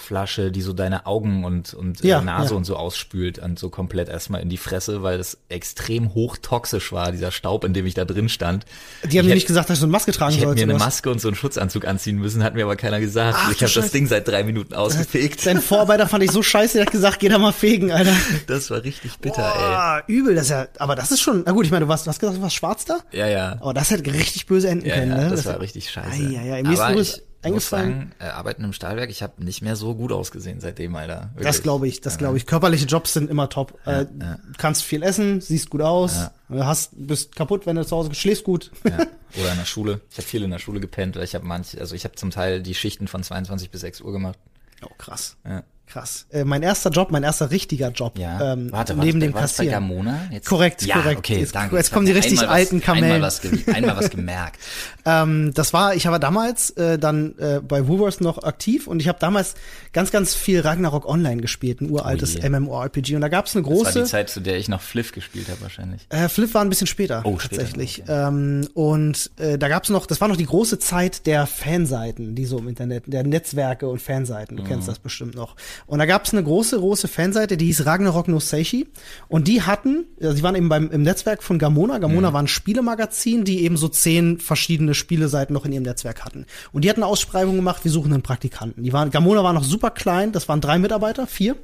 [0.00, 2.56] Wasserflasche, die so deine Augen und und Ja, äh, Nase ja.
[2.56, 7.12] und so ausspült und so komplett erstmal in die Fresse, weil es extrem hochtoxisch war,
[7.12, 8.64] dieser Staub, in dem ich da drin stand.
[9.04, 10.64] Die haben ich hätt- nicht gesagt, dass du eine Maske tragen ich hätte sollst.
[10.66, 10.78] mir eine?
[10.78, 13.36] Maske und so einen Schutzanzug anziehen müssen, hat mir aber keiner gesagt.
[13.40, 13.90] Ach, ich habe das.
[13.90, 15.44] Ding seit drei Minuten ausgefegt.
[15.44, 18.12] Dein Vorarbeiter fand ich so scheiße, der hat gesagt, geh da mal fegen, Alter.
[18.46, 19.58] Das war richtig bitter, ey.
[19.60, 22.06] Boah, übel, das ist ja, aber das ist schon, na gut, ich meine, du warst,
[22.06, 22.98] du hast gesagt, du warst schwarz da?
[23.12, 23.56] Ja, ja.
[23.60, 25.30] Aber das hätte richtig böse enden Ja, können, ja, ne?
[25.30, 26.08] das war richtig scheiße.
[26.10, 26.62] Ei, ei, ei.
[26.62, 29.62] Mir ist Aber übrigens ich muss eingefallen- sagen, äh, arbeiten im Stahlwerk, ich habe nicht
[29.62, 31.30] mehr so gut ausgesehen seitdem, Alter.
[31.36, 31.62] Das Wirklich.
[31.62, 32.46] glaube ich, das glaube ich.
[32.46, 33.78] Körperliche Jobs sind immer top.
[33.86, 34.38] äh, ja.
[34.58, 38.70] Kannst viel essen, siehst gut aus, hast, bist kaputt, wenn du zu Hause schläfst gut.
[38.84, 38.98] Ja.
[39.40, 40.00] Oder in der Schule.
[40.10, 42.30] Ich habe viel in der Schule gepennt, weil ich habe manch, also ich habe zum
[42.30, 44.38] Teil die Schichten von 22 bis 6 Uhr gemacht.
[44.82, 45.36] Oh, krass.
[45.46, 45.62] Ja.
[45.92, 46.26] Krass.
[46.30, 48.16] Äh, mein erster Job, mein erster richtiger Job.
[48.18, 48.52] Ja.
[48.52, 49.72] Ähm, warte, neben dem Kassieren.
[49.72, 50.20] Gamona?
[50.30, 50.46] Jetzt?
[50.48, 51.18] Korrekt, ja, korrekt.
[51.18, 51.76] Okay, Jetzt- danke.
[51.76, 53.12] jetzt kommen die richtig einmal alten was, Kamellen.
[53.14, 53.44] Einmal was,
[53.74, 54.58] einmal was gemerkt.
[55.06, 59.08] Ähm, das war, ich war damals äh, dann äh, bei Woolworths noch aktiv und ich
[59.08, 59.54] habe damals
[59.94, 62.50] ganz, ganz viel Ragnarok Online gespielt, ein uraltes Oh je.
[62.50, 63.14] MMORPG.
[63.14, 64.04] Und da gab's eine Das war die große.
[64.04, 66.06] Zeit, zu der ich noch Fliff gespielt habe wahrscheinlich.
[66.10, 68.02] Äh, Flip war ein bisschen später, Oh, später, tatsächlich.
[68.08, 72.44] Ähm, und äh, da gab's noch, das war noch die große Zeit der Fanseiten, die
[72.44, 74.68] so im Internet, der Netzwerke und Fanseiten, du Mhm.
[74.68, 75.56] kennst das bestimmt noch.
[75.86, 78.86] Und da gab's eine große, große Fanseite, die hieß Ragnarok no Seishi.
[79.28, 81.98] Und die hatten, also die waren eben beim im Netzwerk von Gamona.
[81.98, 82.34] Gamona Mhm.
[82.34, 86.46] war ein Spielemagazin, die eben so zehn verschiedene Spieleseiten noch in ihrem Netzwerk hatten.
[86.72, 88.82] Und die hatten eine Ausschreibung gemacht, wir suchen einen Praktikanten.
[88.82, 91.56] Die waren, Gamona war noch super klein, das waren drei Mitarbeiter, vier.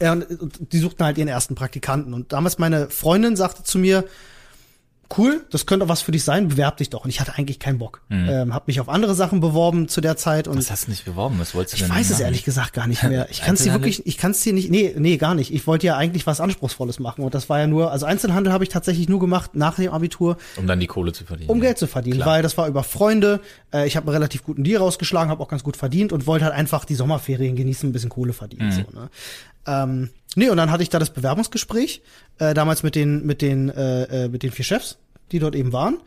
[0.00, 2.14] Und und die suchten halt ihren ersten Praktikanten.
[2.14, 4.04] Und damals meine Freundin sagte zu mir,
[5.16, 7.04] cool, das könnte was für dich sein, bewerb dich doch.
[7.04, 8.02] Und ich hatte eigentlich keinen Bock.
[8.10, 11.04] Ähm, hab mich auf andere Sachen beworben zu der Zeit und Was hast du nicht
[11.06, 11.36] beworben?
[11.38, 12.24] Was wolltest du ich denn weiß es machen?
[12.24, 13.26] ehrlich gesagt gar nicht mehr.
[13.30, 15.52] Ich kann es dir wirklich, ich kann es dir nicht, nee, nee, gar nicht.
[15.54, 18.64] Ich wollte ja eigentlich was Anspruchsvolles machen und das war ja nur, also Einzelhandel habe
[18.64, 21.48] ich tatsächlich nur gemacht nach dem Abitur, Um dann die Kohle zu verdienen.
[21.50, 22.34] um Geld zu verdienen, Klar.
[22.36, 23.40] weil das war über Freunde.
[23.72, 26.44] Äh, ich habe einen relativ guten Deal rausgeschlagen, habe auch ganz gut verdient und wollte
[26.44, 28.72] halt einfach die Sommerferien genießen, ein bisschen Kohle verdienen.
[28.72, 29.08] So, ne?
[29.66, 32.02] ähm, nee, und dann hatte ich da das Bewerbungsgespräch,
[32.38, 34.98] äh, damals mit den, mit den, äh, äh, mit den vier Chefs,
[35.32, 35.98] die dort eben waren.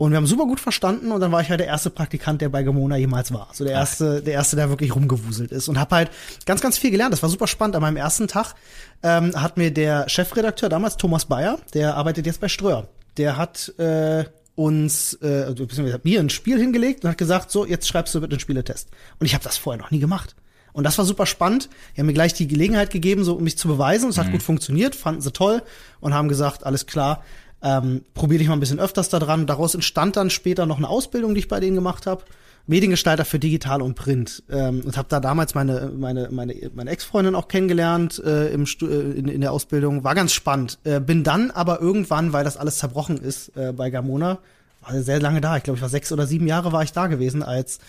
[0.00, 2.48] Und wir haben super gut verstanden und dann war ich halt der erste Praktikant, der
[2.48, 3.50] bei Gemona jemals war.
[3.52, 6.10] So der erste, der erste, der wirklich rumgewuselt ist und habe halt
[6.46, 7.12] ganz, ganz viel gelernt.
[7.12, 7.76] Das war super spannend.
[7.76, 8.54] An meinem ersten Tag
[9.02, 12.88] ähm, hat mir der Chefredakteur damals Thomas Bayer, der arbeitet jetzt bei Ströer,
[13.18, 17.50] der hat äh, uns, äh, also beziehungsweise hat mir ein Spiel hingelegt und hat gesagt,
[17.50, 18.88] so jetzt schreibst du bitte einen Spieletest.
[19.18, 20.34] Und ich habe das vorher noch nie gemacht.
[20.72, 21.68] Und das war super spannend.
[21.94, 24.08] Die haben mir gleich die Gelegenheit gegeben, so um mich zu beweisen.
[24.10, 25.62] Es hat gut funktioniert, fanden sie toll
[26.00, 27.22] und haben gesagt, alles klar,
[27.62, 29.46] ähm, probier dich mal ein bisschen öfters da dran.
[29.46, 32.24] Daraus entstand dann später noch eine Ausbildung, die ich bei denen gemacht habe.
[32.66, 37.34] Mediengestalter für Digital und Print ähm, und habe da damals meine meine meine meine Ex-Freundin
[37.34, 41.50] auch kennengelernt äh, im äh, in, in der Ausbildung war ganz spannend äh, bin dann
[41.50, 44.38] aber irgendwann weil das alles zerbrochen ist äh, bei Gamona
[44.82, 47.06] war sehr lange da ich glaube ich war sechs oder sieben Jahre war ich da
[47.06, 47.80] gewesen als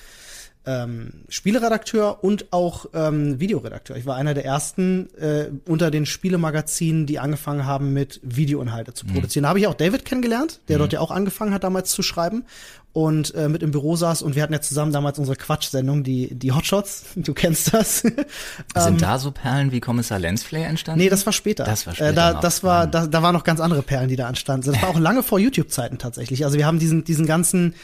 [0.65, 3.97] ähm, Spieleredakteur und auch ähm, Videoredakteur.
[3.97, 9.06] Ich war einer der ersten äh, unter den Spielemagazinen, die angefangen haben, mit Videoinhalte zu
[9.08, 9.43] produzieren.
[9.43, 12.43] Da habe ich auch David kennengelernt, der dort ja auch angefangen hat, damals zu schreiben
[12.93, 16.36] und äh, mit im Büro saß und wir hatten ja zusammen damals unsere Quatsch-Sendung, die,
[16.36, 17.06] die Hotshots.
[17.15, 18.00] Du kennst das.
[18.76, 21.02] Sind da so Perlen wie Kommissar Lensflay entstanden?
[21.02, 21.63] Nee, das war später.
[21.63, 22.41] Das war Äh, später da, noch.
[22.41, 22.91] das war, Mann.
[22.91, 24.76] da, da waren noch ganz andere Perlen, die da entstanden sind.
[24.76, 26.43] Das war auch lange vor YouTube-Zeiten tatsächlich.
[26.45, 27.76] Also wir haben diesen, diesen ganzen,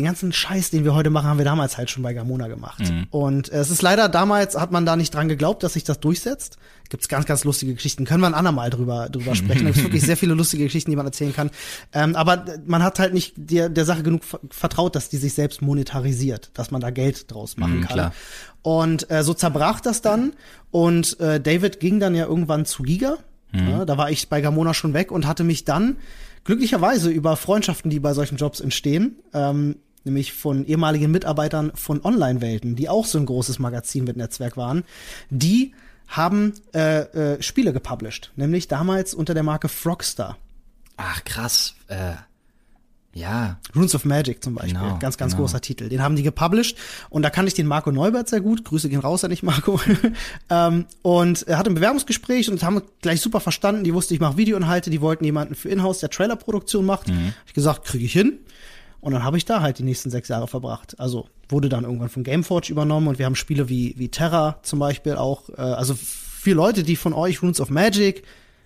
[0.00, 2.80] den ganzen Scheiß, den wir heute machen, haben wir damals halt schon bei Gamona gemacht.
[2.90, 3.06] Mhm.
[3.10, 6.00] Und äh, es ist leider damals hat man da nicht dran geglaubt, dass sich das
[6.00, 6.56] durchsetzt.
[6.88, 8.04] Gibt's ganz, ganz lustige Geschichten.
[8.04, 9.64] Können wir ein andermal drüber, drüber sprechen.
[9.64, 11.50] Da gibt's wirklich sehr viele lustige Geschichten, die man erzählen kann.
[11.92, 15.34] Ähm, aber man hat halt nicht der, der Sache genug ver- vertraut, dass die sich
[15.34, 17.92] selbst monetarisiert, dass man da Geld draus machen Mhm, kann.
[17.94, 18.12] klar.
[18.62, 20.32] Und äh, so zerbrach das dann.
[20.70, 23.18] Und äh, David ging dann ja irgendwann zu Giga.
[23.52, 25.96] Ja, da war ich bei Gamona schon weg und hatte mich dann
[26.44, 32.76] glücklicherweise über Freundschaften, die bei solchen Jobs entstehen, ähm, nämlich von ehemaligen Mitarbeitern von Online-Welten,
[32.76, 34.84] die auch so ein großes Magazin mit Netzwerk waren,
[35.30, 35.72] die
[36.08, 40.36] haben äh, äh, Spiele gepublished, nämlich damals unter der Marke Frogstar.
[40.96, 41.74] Ach, krass.
[41.88, 42.14] Äh,
[43.12, 43.58] ja.
[43.74, 45.44] Runes of Magic zum Beispiel, Genau, ganz, ganz genau.
[45.44, 45.88] großer Titel.
[45.88, 46.76] Den haben die gepublished
[47.08, 48.64] und da kann ich den Marco Neubert sehr gut.
[48.64, 49.80] Grüße gehen raus an dich, Marco.
[50.50, 53.84] ähm, und er hatte ein Bewerbungsgespräch und haben gleich super verstanden.
[53.84, 57.08] Die wusste, ich mache Videoinhalte, die wollten jemanden für Inhouse, der Trailerproduktion macht.
[57.08, 57.28] Mhm.
[57.28, 58.38] Hab ich gesagt, kriege ich hin.
[59.00, 60.94] Und dann habe ich da halt die nächsten sechs Jahre verbracht.
[60.98, 64.78] Also wurde dann irgendwann von Gameforge übernommen und wir haben Spiele wie, wie Terra zum
[64.78, 65.48] Beispiel auch.
[65.50, 68.22] Äh, also für Leute, die von euch Runes of Magic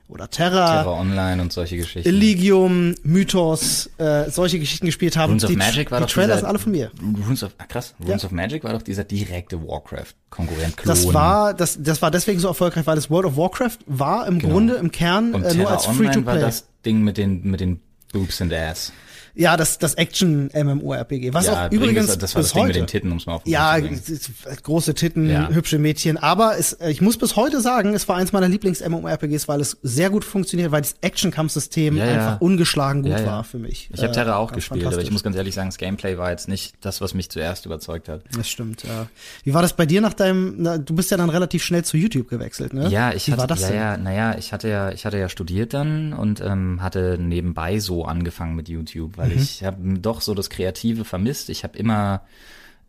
[0.08, 2.06] oder Terra, Terra Online und solche Geschichten.
[2.08, 5.30] Elysium, Mythos, äh, solche Geschichten gespielt haben.
[5.30, 6.90] Runes of die, Magic war die doch Trailer sind alle von mir.
[7.26, 7.94] Runes of, ah, krass.
[8.04, 8.26] Runes Ja.
[8.26, 10.74] of Magic war doch dieser direkte Warcraft-Konkurrent.
[10.84, 14.40] Das war, das, das war deswegen so erfolgreich, weil das World of Warcraft war im
[14.40, 15.38] Grunde im Kern Genau.
[15.38, 16.40] Und äh, nur als Online war Free-to-Play.
[16.40, 17.80] das Ding mit den, mit den
[18.12, 18.92] Boobs and Ass.
[19.36, 21.32] Ja, das, das Action-MMORPG.
[21.34, 22.68] Was ja, auch übrigens das, das war bis das Ding heute.
[22.68, 24.30] mit den Titten, um es mal auf Ja, ist-
[24.62, 25.48] große Titten, Ja.
[25.48, 26.16] hübsche Mädchen.
[26.16, 29.76] Aber es, äh, ich muss bis heute sagen, es war eins meiner Lieblings-MMORPGs, weil es
[29.82, 33.90] sehr gut funktioniert, weil das Action-Kampfsystem Ja, einfach ungeschlagen gut war für mich.
[33.92, 36.30] Ich habe Äh, Terra auch gespielt, aber ich muss ganz ehrlich sagen, das Gameplay war
[36.30, 38.22] jetzt nicht das, was mich zuerst überzeugt hat.
[38.36, 39.06] Das stimmt, ja.
[39.42, 41.96] Wie war das bei dir nach deinem, na, du bist ja dann relativ schnell zu
[41.96, 42.88] YouTube gewechselt, ne?
[42.88, 43.76] Ja, ich Wie hatte, war das ja, denn?
[43.76, 48.04] ja, naja, ich hatte ja, ich hatte ja studiert dann und ähm, hatte nebenbei so
[48.04, 49.23] angefangen mit YouTube, Mhm.
[49.30, 51.48] Weil ich habe doch so das Kreative vermisst.
[51.50, 52.22] Ich habe immer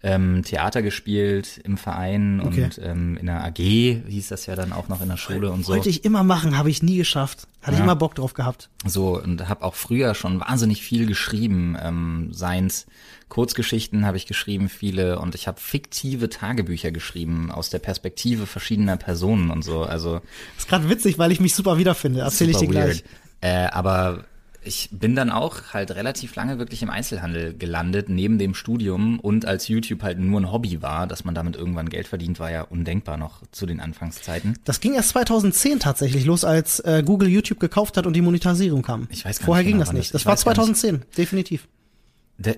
[0.04, 2.65] ähm, Theater gespielt im Verein Okay.
[2.65, 5.65] und ähm, in der AG hieß das ja dann auch noch in der Schule und
[5.65, 5.74] so.
[5.74, 7.48] Wollte ich immer machen, habe ich nie geschafft.
[7.63, 7.84] Hatte ich Ja.
[7.86, 8.69] immer Bock drauf gehabt.
[8.86, 11.76] So, und habe auch früher schon wahnsinnig viel geschrieben.
[11.82, 12.86] Ähm, Seins
[13.30, 15.17] Kurzgeschichten habe ich geschrieben, viele.
[15.19, 19.82] Und ich habe fiktive Tagebücher geschrieben aus der Perspektive verschiedener Personen und so.
[19.82, 20.21] Also
[20.56, 22.19] ist gerade witzig, weil ich mich super wiederfinde.
[22.19, 23.04] Erzähle ich dir gleich.
[23.41, 24.26] Äh, aber
[24.65, 29.45] ich bin dann auch halt relativ lange wirklich im Einzelhandel gelandet, neben dem Studium und
[29.45, 32.62] als YouTube halt nur ein Hobby war, dass man damit irgendwann Geld verdient, war ja
[32.63, 34.58] undenkbar noch zu den Anfangszeiten.
[34.65, 38.82] Das ging erst 2010 tatsächlich los, als äh, Google YouTube gekauft hat und die Monetarisierung
[38.82, 39.08] kam.
[39.12, 40.13] Ich weiß gar Vorher nicht ging genau, das wann nicht.
[40.13, 40.75] das- Das war weiß gar nicht.
[40.78, 41.67] 2010, definitiv.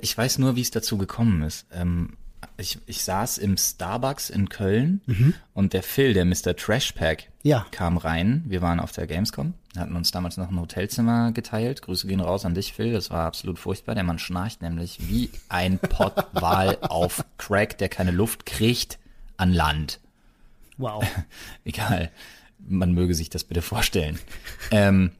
[0.01, 1.67] Ich weiß nur, wie es dazu gekommen ist.
[1.71, 2.13] Ähm,
[2.57, 5.01] ich, ich saß im Starbucks in Köln
[5.53, 6.55] und der Phil, der Mr.
[6.55, 7.65] Trashpack, Ja.
[7.71, 8.43] kam rein.
[8.47, 11.81] Wir waren auf der Gamescom, hatten uns damals noch ein Hotelzimmer geteilt.
[11.81, 12.93] Grüße gehen raus an dich, Phil.
[12.93, 13.95] Das war absolut furchtbar.
[13.95, 18.97] Der Mann schnarcht nämlich wie ein Pottwal auf Crack, der keine Luft kriegt,
[19.37, 19.99] an Land.
[20.77, 21.03] Wow.
[21.65, 22.11] Egal.
[22.67, 24.19] Man möge sich das bitte vorstellen.
[24.71, 25.11] ähm,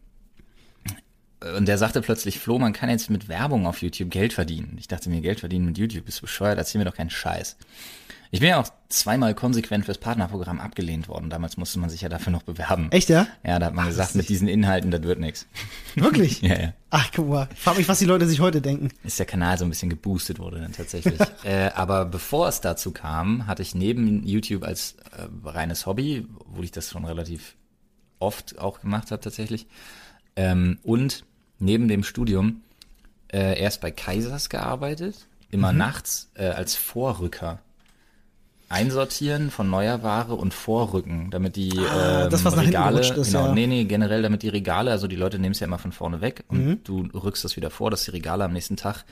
[1.58, 4.76] und der sagte plötzlich, Flo, man kann jetzt mit Werbung auf YouTube Geld verdienen.
[4.80, 7.58] Ich dachte mir, Geld verdienen mit YouTube ist bescheuert, erzähl mir doch keinen Scheiß.
[8.32, 11.30] Ich bin ja auch zweimal konsequent fürs Partnerprogramm abgelehnt worden.
[11.30, 12.92] Damals musste man sich ja dafür noch bewerben.
[12.92, 13.28] Echt, ja?
[13.46, 15.46] Ja, da hat man gesagt, mit diesen Inhalten, das wird nix.
[15.96, 16.42] Wirklich?
[16.48, 16.74] Ja, ja.
[16.90, 17.50] Ach, guck mal.
[17.56, 18.90] Frag mich, was die Leute sich heute denken.
[19.04, 21.20] Ist der Kanal so ein bisschen geboostet wurde dann tatsächlich.
[21.44, 26.64] äh, aber bevor es dazu kam, hatte ich neben YouTube als äh, reines Hobby, wo
[26.64, 27.56] ich das schon relativ
[28.20, 29.68] oft auch gemacht habe tatsächlich,
[30.38, 31.26] ähm, und
[31.60, 32.62] neben dem Studium
[33.34, 37.60] äh, erst bei Kaisers gearbeitet, immer nachts äh, als Vorrücker.
[38.70, 43.46] Einsortieren von neuer Ware und Vorrücken, damit die Ah, ähm, das, was Regale, ist, genau,
[43.48, 43.54] ja.
[43.54, 46.20] nee, nee, generell, damit die Regale, also die Leute nehmen es ja immer von vorne
[46.20, 46.80] weg und Mhm.
[46.84, 49.06] du rückst das wieder vor, dass die Regale am nächsten Tag,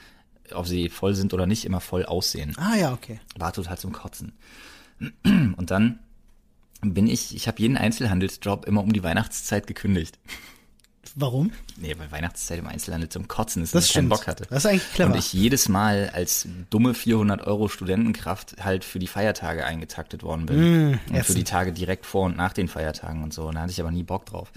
[0.54, 2.54] ob sie voll sind oder nicht, immer voll aussehen.
[2.58, 3.22] Ah ja, okay.
[3.38, 4.34] War total zum Kotzen.
[5.24, 6.00] Und dann
[6.82, 10.20] bin ich, ich habe jeden Einzelhandelsjob immer um die Weihnachtszeit gekündigt.
[11.16, 11.52] Warum?
[11.78, 14.10] Nee, weil Weihnachtszeit im Einzelhandel zum Kotzen ist, Das dass ich keinen.
[14.10, 14.46] Bock hatte.
[14.50, 15.14] Das ist eigentlich clever.
[15.14, 20.46] Und ich jedes Mal als dumme 400 Euro Studentenkraft halt für die Feiertage eingetaktet worden
[20.46, 20.92] bin.
[20.92, 23.48] Mm, und für die Tage direkt vor und nach den Feiertagen und so.
[23.48, 24.52] Und da hatte ich aber nie Bock drauf.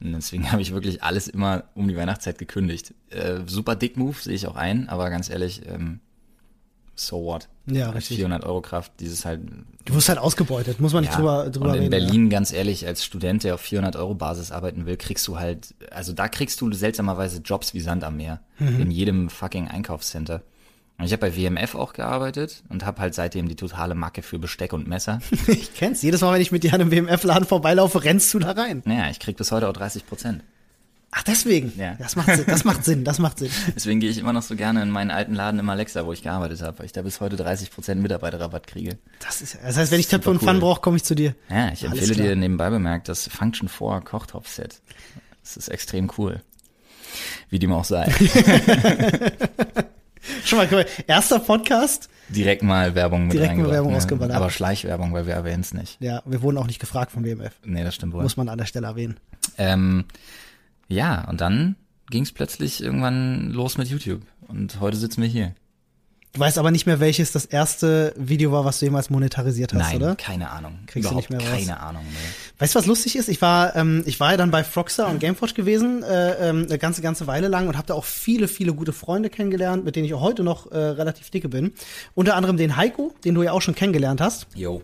[0.00, 2.94] Und deswegen habe ich wirklich alles immer um die Weihnachtszeit gekündigt.
[3.10, 6.00] Äh, super dick Move, sehe ich auch ein, aber ganz ehrlich, ähm,
[6.94, 7.48] so what?
[7.66, 8.16] Ja, richtig.
[8.16, 9.40] 400 Euro Kraft, dieses halt
[9.84, 11.90] Du wirst halt ausgebeutet, muss man nicht ja, drüber, drüber und in reden.
[11.90, 15.74] Berlin, ganz ehrlich, als Student, der auf 400 Euro Basis arbeiten will, kriegst du halt,
[15.90, 18.40] also da kriegst du seltsamerweise Jobs wie Sand am Meer.
[18.58, 18.80] Mhm.
[18.80, 20.42] In jedem fucking Einkaufscenter.
[20.96, 24.38] Und ich habe bei WMF auch gearbeitet und habe halt seitdem die totale Macke für
[24.38, 25.20] Besteck und Messer.
[25.30, 25.38] Ja.
[25.54, 26.02] Ich kenn's.
[26.02, 28.82] Jedes Mal, wenn ich mit dir an einem WMF-Laden vorbeilaufe, rennst du da rein.
[28.84, 30.42] naja, ich krieg bis heute auch 30 Prozent.
[31.16, 31.72] Ach, deswegen.
[31.78, 31.94] Ja.
[31.94, 33.50] Das macht Sinn, das macht Sinn, das macht Sinn.
[33.76, 36.24] Deswegen gehe ich immer noch so gerne in meinen alten Laden im Alexa, wo ich
[36.24, 38.98] gearbeitet habe, weil ich da bis heute 30 Prozent Mitarbeiterrabatt kriege.
[39.20, 40.70] Das, ist, das heißt, wenn ich Töpfe und Pfannen cool.
[40.70, 41.36] brauche, komme ich zu dir.
[41.48, 42.26] Ja, ich Alles empfehle klar.
[42.28, 44.80] dir nebenbei bemerkt das Function 4 Kochtopfset.
[45.42, 46.42] Das ist extrem cool.
[47.48, 48.10] Wie dem auch sei.
[50.44, 52.08] Schon mal, mal, erster Podcast.
[52.28, 53.98] Direkt mal Werbung mit Direkt mal Werbung ne?
[53.98, 54.34] ausgeballert.
[54.34, 56.00] Aber Schleichwerbung, weil wir erwähnen es nicht.
[56.00, 57.52] Ja, wir wurden auch nicht gefragt von WMF.
[57.64, 58.22] Nee, das stimmt wohl.
[58.22, 59.18] Muss man an der Stelle erwähnen.
[59.58, 60.06] Ähm,
[60.88, 61.76] ja, und dann
[62.10, 64.22] ging es plötzlich irgendwann los mit YouTube.
[64.46, 65.54] Und heute sitzen wir hier.
[66.34, 69.80] Du weißt aber nicht mehr, welches das erste Video war, was du jemals monetarisiert hast,
[69.92, 70.16] Nein, oder?
[70.16, 70.80] keine Ahnung.
[70.86, 71.58] Kriegst du Überhaupt nicht mehr raus.
[71.64, 72.20] keine Ahnung mehr.
[72.58, 73.28] Weißt du, was lustig ist?
[73.28, 76.78] Ich war, ähm, ich war ja dann bei Frogstar und Gameforge gewesen, äh, ähm, eine
[76.78, 80.06] ganze, ganze Weile lang und habe da auch viele, viele gute Freunde kennengelernt, mit denen
[80.06, 81.72] ich auch heute noch äh, relativ dicke bin.
[82.14, 84.48] Unter anderem den Heiko, den du ja auch schon kennengelernt hast.
[84.56, 84.82] Jo.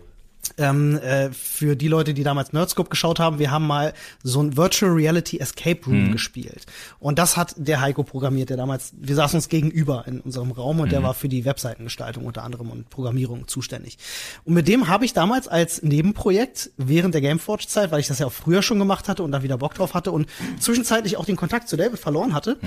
[0.57, 4.57] Ähm, äh, für die Leute, die damals Nerdscope geschaut haben, wir haben mal so ein
[4.57, 6.65] Virtual Reality Escape Room gespielt.
[6.99, 10.79] Und das hat der Heiko programmiert, der damals, wir saßen uns gegenüber in unserem Raum
[10.79, 13.97] und der war für die Webseitengestaltung unter anderem und Programmierung zuständig.
[14.43, 18.27] Und mit dem habe ich damals als Nebenprojekt während der Gameforge-Zeit, weil ich das ja
[18.27, 20.27] auch früher schon gemacht hatte und da wieder Bock drauf hatte und
[20.59, 22.57] zwischenzeitlich auch den Kontakt zu David verloren hatte,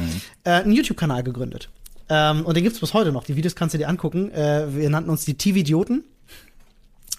[0.45, 1.71] äh, einen YouTube-Kanal gegründet.
[2.09, 3.25] Ähm, und den gibt's bis heute noch.
[3.25, 4.31] Die Videos kannst du dir angucken.
[4.31, 6.05] Äh, wir nannten uns die TV-Idioten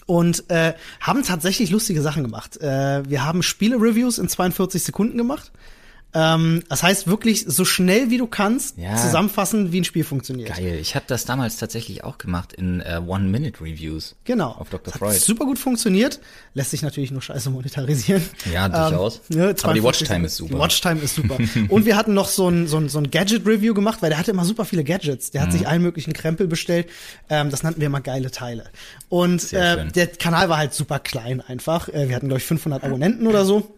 [0.06, 2.58] und äh, haben tatsächlich lustige Sachen gemacht.
[2.58, 5.52] Äh, wir haben Spiele-Reviews in 42 Sekunden gemacht.
[6.18, 8.96] Ähm, das heißt wirklich so schnell wie du kannst Ja.
[8.96, 10.48] zusammenfassen, wie ein Spiel funktioniert.
[10.56, 10.78] Geil.
[10.82, 14.16] Ich habe das damals tatsächlich auch gemacht in äh, One-Minute-Reviews.
[14.24, 14.52] Genau.
[14.52, 14.92] Auf Dr.
[14.94, 15.14] Das Freud.
[15.14, 16.22] Hat super gut funktioniert.
[16.54, 18.24] Lässt sich natürlich nur scheiße monetarisieren.
[18.52, 19.22] Ja, durchaus.
[19.30, 20.54] Ähm, ne, Aber die 42 Watchtime ist super.
[20.56, 21.38] Die Watchtime ist super.
[21.70, 24.32] Und wir hatten noch so ein, so ein, so ein Gadget-Review gemacht, weil der hatte
[24.32, 25.32] immer super viele Gadgets.
[25.32, 25.52] Der hat Mhm.
[25.54, 26.88] sich allen möglichen Krempel bestellt.
[27.30, 28.64] Ähm, das nannten wir immer geile Teile.
[29.10, 31.90] Und äh, der Kanal war halt super klein einfach.
[31.90, 33.74] Äh, wir hatten, glaube ich, 500 Abonnenten oder so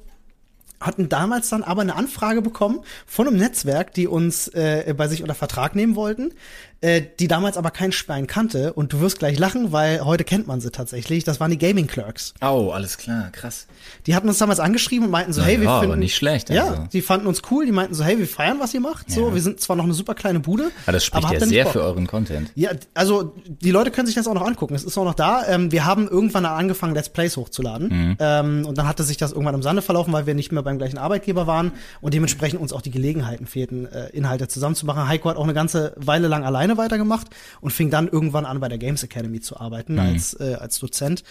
[0.80, 5.22] hatten damals dann aber eine Anfrage bekommen von einem Netzwerk, die uns äh, bei sich
[5.22, 6.34] unter Vertrag nehmen wollten,
[6.82, 8.74] äh, die damals aber kein Schwein kannte.
[8.74, 11.24] Und du wirst gleich lachen, weil heute kennt man sie tatsächlich.
[11.24, 12.34] Das waren die Gaming Clerks.
[12.42, 13.68] Oh, alles klar, krass.
[14.06, 16.16] Die hatten uns damals angeschrieben und meinten so, Na hey, wir ja, aber finden nicht
[16.16, 16.88] schlecht, Ja, also.
[16.94, 17.66] die fanden uns cool.
[17.66, 19.10] Die meinten so, hey, wir feiern, was ihr macht.
[19.12, 19.34] So, Ja.
[19.34, 21.66] wir sind zwar noch eine super kleine Bude, Aber Ah, das spricht habt ja sehr
[21.68, 22.52] für euren Content.
[22.56, 24.76] Ja, also die Leute können sich das auch noch angucken.
[24.76, 25.46] Es ist auch noch da.
[25.48, 27.88] Ähm, wir haben irgendwann angefangen, Let's Plays hochzuladen.
[27.90, 28.18] Mhm.
[28.20, 30.78] Ähm, und dann hatte sich das irgendwann im Sande verlaufen, weil wir nicht mehr beim
[30.78, 35.08] gleichen Arbeitgeber waren und dementsprechend uns auch die Gelegenheiten fehlten, äh, Inhalte zusammenzumachen.
[35.08, 37.28] Heiko hat auch eine ganze Weile lang alleine weitergemacht
[37.62, 41.24] und fing dann irgendwann an, bei der Games Academy zu arbeiten als, äh, als Dozent.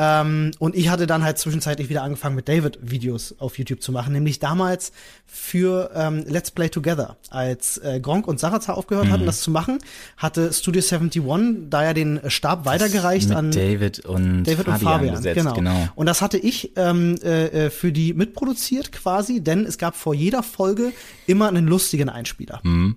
[0.00, 3.90] Ähm, und ich hatte dann halt zwischenzeitlich wieder angefangen, mit David Videos auf YouTube zu
[3.90, 4.92] machen, nämlich damals
[5.26, 7.16] für ähm, Let's Play Together.
[7.30, 9.78] Als äh, Gronk und Sarazar aufgehört hatten, das zu machen,
[10.16, 15.14] hatte Studio 71 da ja den Stab weitergereicht an David und David Fabian, und Fabian,
[15.16, 15.54] besetzt, genau.
[15.54, 15.88] genau.
[15.96, 20.14] Und das hatte ich ähm, äh, äh, für die mitproduziert quasi, denn es gab vor
[20.14, 20.92] jeder Folge
[21.26, 22.60] immer einen lustigen Einspieler.
[22.62, 22.96] Mhm.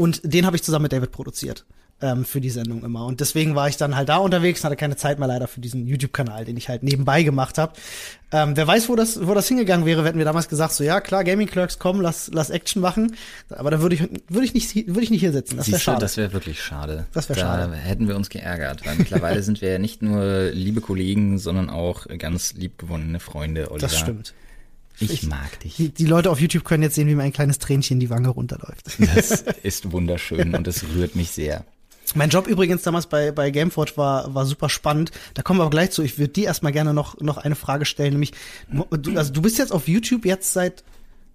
[0.00, 1.66] Und den habe ich zusammen mit David produziert
[2.00, 3.04] ähm, für die Sendung immer.
[3.04, 5.86] Und deswegen war ich dann halt da unterwegs, hatte keine Zeit mehr leider für diesen
[5.86, 7.74] YouTube-Kanal, den ich halt nebenbei gemacht habe.
[8.32, 11.02] Ähm, wer weiß, wo das, wo das hingegangen wäre, hätten wir damals gesagt, so ja
[11.02, 13.14] klar, Gaming Clerks, komm, lass, lass Action machen.
[13.50, 15.58] Aber da würde ich, würde ich nicht, würde ich nicht hier sitzen.
[15.58, 16.00] Das wäre schade.
[16.00, 17.04] das wäre wirklich schade.
[17.12, 17.74] Das wär da schade.
[17.74, 22.06] hätten wir uns geärgert, weil mittlerweile sind wir ja nicht nur liebe Kollegen, sondern auch
[22.16, 23.88] ganz liebgewonnene Freunde, Oliver.
[23.88, 24.32] das stimmt.
[25.00, 25.76] Ich, mag dich.
[25.76, 28.28] Die, die Leute auf YouTube können jetzt sehen, wie mir ein kleines Tränchen die Wange
[28.28, 28.98] runterläuft.
[29.14, 31.64] Das ist wunderschön und es rührt mich sehr.
[32.14, 35.10] Mein Job übrigens damals bei, bei Gameforge war, war super spannend.
[35.34, 36.02] Da kommen wir aber gleich zu.
[36.02, 38.32] Ich würde dir erstmal gerne noch, noch eine Frage stellen, nämlich,
[38.90, 40.84] du, also du bist jetzt auf YouTube jetzt seit,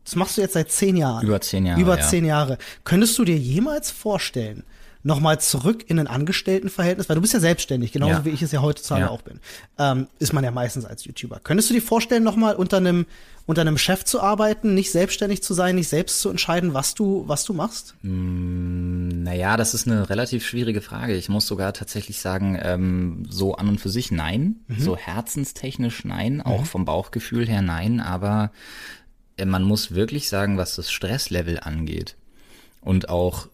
[0.03, 1.25] das machst du jetzt seit zehn Jahren.
[1.25, 2.07] Über zehn Jahre, Über ja.
[2.07, 2.57] zehn Jahre.
[2.83, 4.63] Könntest du dir jemals vorstellen,
[5.05, 8.25] nochmal zurück in ein Angestelltenverhältnis, weil du bist ja selbstständig, genauso Ja.
[8.25, 9.09] wie ich es ja heutzutage Ja.
[9.11, 9.39] auch bin.
[9.77, 11.39] Ähm, ist man ja meistens als YouTuber.
[11.43, 13.05] Könntest du dir vorstellen, nochmal unter einem,
[13.45, 17.23] unter einem Chef zu arbeiten, nicht selbstständig zu sein, nicht selbst zu entscheiden, was du,
[17.27, 17.93] was du machst?
[18.01, 21.15] Naja, das ist eine relativ schwierige Frage.
[21.15, 24.55] Ich muss sogar tatsächlich sagen, ähm, so an und für sich nein.
[24.75, 28.51] So herzenstechnisch nein, auch vom Bauchgefühl her nein, aber
[29.37, 32.15] äh, man muss wirklich sagen, was das Stresslevel angeht
[32.81, 33.49] und auch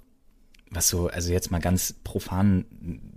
[0.74, 2.64] was so, also jetzt mal ganz profan,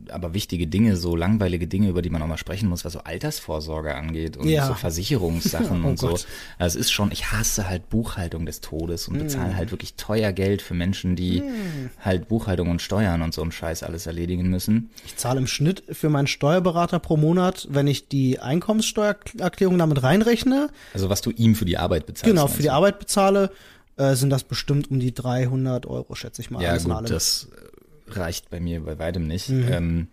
[0.09, 3.01] aber wichtige Dinge, so langweilige Dinge, über die man auch mal sprechen muss, was so
[3.05, 4.67] Altersvorsorge angeht und Ja.
[4.67, 6.09] so Versicherungssachen Oh und so.
[6.09, 6.27] Gott.
[6.59, 10.33] Also es ist schon, ich hasse halt Buchhaltung des Todes und bezahle halt wirklich teuer
[10.33, 11.45] Geld für Menschen, die
[12.01, 14.91] halt Buchhaltung und Steuern und so einen Scheiß alles erledigen müssen.
[15.07, 20.71] Ich zahle im Schnitt für meinen Steuerberater pro Monat, wenn ich die Einkommenssteuererklärung damit reinrechne,
[20.93, 22.25] Also was du ihm für die Arbeit bezahlst.
[22.31, 22.71] genau, für die?
[22.71, 23.51] Arbeit bezahle,
[23.97, 26.63] äh, sind das bestimmt um die 300 Euro, schätze ich mal.
[26.63, 27.07] Ja gut, allem.
[27.07, 27.49] das
[28.09, 29.49] reicht bei mir bei weitem nicht.
[29.49, 29.69] Mhm.
[29.73, 30.09] Ähm,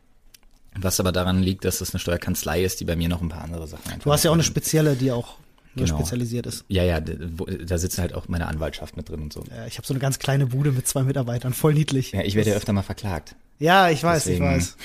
[0.76, 3.44] was aber daran liegt, dass es eine Steuerkanzlei ist, die bei mir noch ein paar
[3.44, 5.36] andere Sachen einfach Du hast ja auch eine spezielle, die auch
[5.76, 6.00] nur Genau.
[6.00, 6.66] spezialisiert ist.
[6.68, 9.44] Ja, ja, da sitzt halt auch meine Anwaltschaft mit drin und so.
[9.52, 12.12] Äh, ich habe so eine ganz kleine Bude mit zwei Mitarbeitern, voll niedlich.
[12.12, 13.36] Ja, ich werde ja öfter mal verklagt.
[13.60, 14.78] Ja, ich weiß, Deswegen, ich weiß.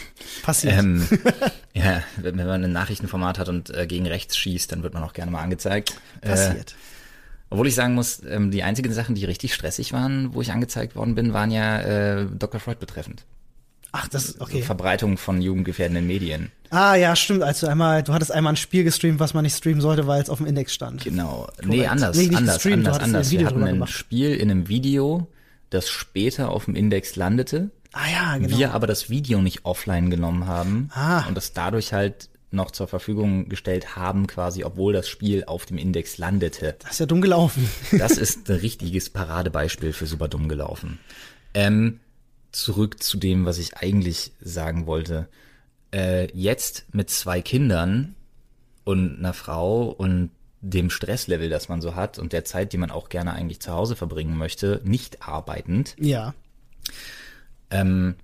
[0.43, 0.75] Passiert.
[0.79, 1.09] Ähm,
[1.75, 5.13] ja, wenn man ein Nachrichtenformat hat und äh, gegen rechts schießt, dann wird man auch
[5.13, 5.95] gerne mal angezeigt.
[6.21, 6.75] Äh, Passiert.
[7.51, 10.97] Obwohl ich sagen muss, ähm, die einzigen Sachen, die richtig stressig waren, wo ich angezeigt
[10.97, 12.61] worden bin, waren ja äh, Dr.
[12.61, 13.25] Freud betreffend.
[13.93, 14.61] Ach, das ist okay.
[14.61, 16.51] So Verbreitung von jugendgefährdenden Medien.
[16.71, 17.43] Ah, ja, stimmt.
[17.43, 20.21] Als du einmal, du hattest einmal ein Spiel gestreamt, was man nicht streamen sollte, weil
[20.21, 21.05] es auf dem Index stand.
[21.05, 21.49] Genau.
[21.65, 23.31] Nee, anders, Nee, anders, gestreamt, anders, anders.
[23.31, 23.91] Wir hatten ein gemacht.
[23.93, 25.29] Spiel in einem Video,
[25.71, 27.71] das später auf dem Index landete.
[27.93, 28.59] Ah ja, genau.
[28.59, 31.25] Wir aber das Video nicht offline genommen haben Ah.
[31.29, 35.79] und das dadurch halt noch zur Verfügung gestellt haben, quasi, obwohl das Spiel auf dem
[35.79, 36.77] Index landete.
[36.81, 37.69] das ist ja dumm gelaufen.
[37.99, 40.99] Das ist ein richtiges Paradebeispiel für super dumm gelaufen.
[41.55, 42.01] Ähm,
[42.53, 45.29] zurück zu dem, was ich eigentlich sagen wollte.
[45.93, 48.15] Äh, jetzt mit zwei Kindern
[48.85, 50.31] und einer Frau und
[50.61, 53.73] dem Stresslevel, das man so hat und der Zeit, die man auch gerne eigentlich zu
[53.73, 56.35] Hause verbringen möchte, nicht arbeitend, ja.
[57.71, 58.17] ähm,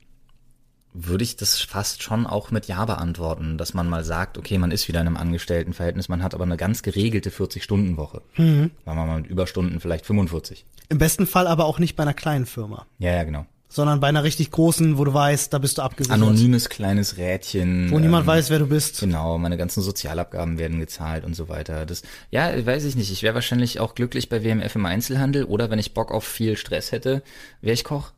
[0.95, 4.71] würde ich das fast schon auch mit Ja beantworten, dass man mal sagt, okay, man
[4.71, 8.23] ist wieder in einem Angestelltenverhältnis, man hat aber eine ganz geregelte 40-Stunden-Woche.
[8.37, 8.71] Mhm.
[8.85, 10.65] Sagen wir mal mit Überstunden vielleicht 45.
[10.89, 13.47] Im besten Fall aber auch nicht bei einer kleinen Firma, Ja, ja, genau.
[13.71, 16.21] sondern bei einer richtig großen, wo du weißt, da bist du abgesichert.
[16.21, 17.91] Anonymes kleines Rädchen.
[17.91, 19.01] Wo niemand ähm, weiß, wer du bist.
[19.01, 21.87] Genau, meine ganzen Sozialabgaben werden gezahlt und so weiter.
[21.87, 23.11] Das, ja, weiß ich nicht.
[23.11, 26.59] Ich wäre wahrscheinlich auch glücklich bei WMF im Einzelhandel oder wenn ich Bock auf viel
[26.59, 27.23] Stress hätte,
[27.63, 28.13] wäre ich Koch.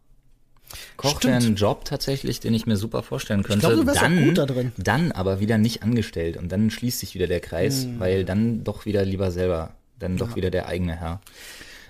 [0.97, 3.61] Koch wäre ein Job tatsächlich, den ich mir super vorstellen könnte.
[3.67, 4.73] glaube, du wärst dann, gut da drin.
[4.77, 8.01] Dann aber wieder nicht angestellt und dann schließt sich wieder der Kreis, Hm.
[8.01, 11.21] weil dann doch wieder lieber selber, dann doch wieder der eigene Herr.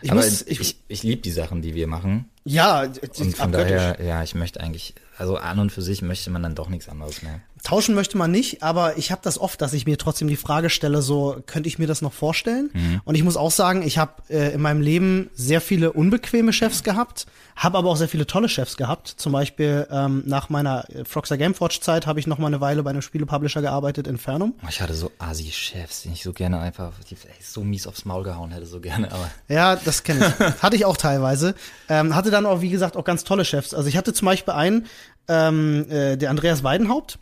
[0.03, 2.29] Ich aber muss- ich, ich- ich, ich liebe die Sachen, die wir machen.
[2.45, 2.97] Ja, Und
[3.37, 3.71] von abgöttisch.
[3.71, 6.89] daher, ja, ich möchte eigentlich, also an und für sich möchte man dann doch nichts
[6.91, 7.41] anderes mehr.
[7.65, 10.69] Tauschen möchte man nicht, aber ich habe das oft, dass ich mir trotzdem die Frage
[10.69, 12.69] stelle, so könnte ich mir das noch vorstellen?
[12.75, 13.01] Mhm.
[13.05, 16.83] Und ich muss auch sagen, ich habe äh, in meinem Leben sehr viele unbequeme Chefs
[16.83, 17.25] gehabt,
[17.57, 19.09] habe aber auch sehr viele tolle Chefs gehabt.
[19.09, 22.83] Zum Beispiel ähm, nach meiner äh, Froxer Gameforge Zeit habe ich noch mal eine Weile
[22.83, 24.53] bei einem Spielepublisher gearbeitet, Infernum.
[24.69, 28.25] Ich hatte so Asi-Chefs, die ich so gerne einfach, die ey, so mies aufs Maul
[28.25, 29.31] gehauen hätte, so gerne, aber.
[29.49, 30.45] Ja, das kenne ich.
[30.63, 31.55] hatte ich auch teilweise.
[31.89, 33.73] Ähm, hatte dann auch, wie gesagt, auch ganz tolle Chefs.
[33.73, 34.85] Also ich hatte zum Beispiel einen,
[35.29, 37.19] ähm, äh, der Andreas Weidenhaupt.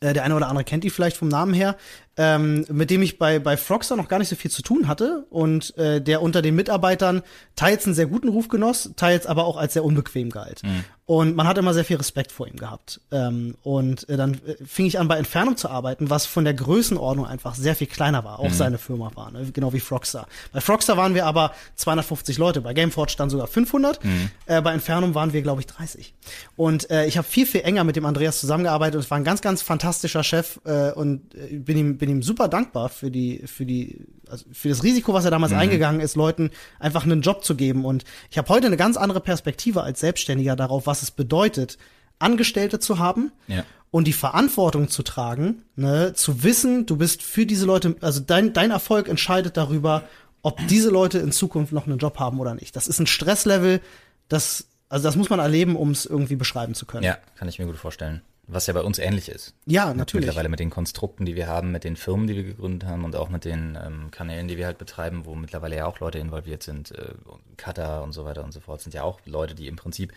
[0.00, 1.76] Äh, der eine oder andere kennt die vielleicht vom Namen her,
[2.18, 5.24] ähm, mit dem ich bei, bei Froxer noch gar nicht so viel zu tun hatte
[5.30, 7.22] und äh, der unter den Mitarbeitern
[7.56, 10.62] teils einen sehr guten Ruf genoss, teils aber auch als sehr unbequem galt.
[11.08, 13.00] Und man hat immer sehr viel Respekt vor ihm gehabt.
[13.10, 16.52] Ähm, und äh, dann äh, fing ich an, bei Entfernung zu arbeiten, was von der
[16.52, 19.50] Größenordnung einfach sehr viel kleiner war, auch seine Firma war, ne?
[19.50, 20.26] genau wie Frogstar.
[20.52, 24.00] Bei Frogstar waren wir aber 250 Leute, bei Gameforge dann sogar 500,
[24.44, 26.12] äh, bei Entfernung waren wir, glaube ich, 30.
[26.56, 29.24] Und äh, ich habe viel, viel enger mit dem Andreas zusammengearbeitet und es war ein
[29.24, 33.42] ganz, ganz fantastischer Chef äh, und äh, bin ihm, bin ihm super dankbar für die,
[33.46, 37.44] für die, also für das Risiko, was er damals eingegangen ist, Leuten einfach einen Job
[37.44, 37.84] zu geben.
[37.84, 41.78] Und ich habe heute eine ganz andere Perspektive als Selbstständiger darauf, was es bedeutet,
[42.18, 43.64] Angestellte zu haben Ja.
[43.90, 48.52] und die Verantwortung zu tragen, ne, zu wissen, du bist für diese Leute, also dein,
[48.52, 50.02] dein Erfolg entscheidet darüber,
[50.42, 52.74] ob diese Leute in Zukunft noch einen Job haben oder nicht.
[52.76, 53.80] Das ist ein Stresslevel,
[54.28, 57.04] das, also das muss man erleben, um es irgendwie beschreiben zu können.
[57.04, 58.22] Ja, kann ich mir gut vorstellen.
[58.50, 59.54] Was ja bei uns ähnlich ist.
[59.66, 60.26] Ja, natürlich.
[60.26, 63.14] Mittlerweile mit den Konstrukten, die wir haben, mit den Firmen, die wir gegründet haben und
[63.14, 66.62] auch mit den ähm, Kanälen, die wir halt betreiben, wo mittlerweile ja auch Leute involviert
[66.62, 67.12] sind, äh,
[67.58, 70.14] Cutter und so weiter und so fort, sind ja auch Leute, die im Prinzip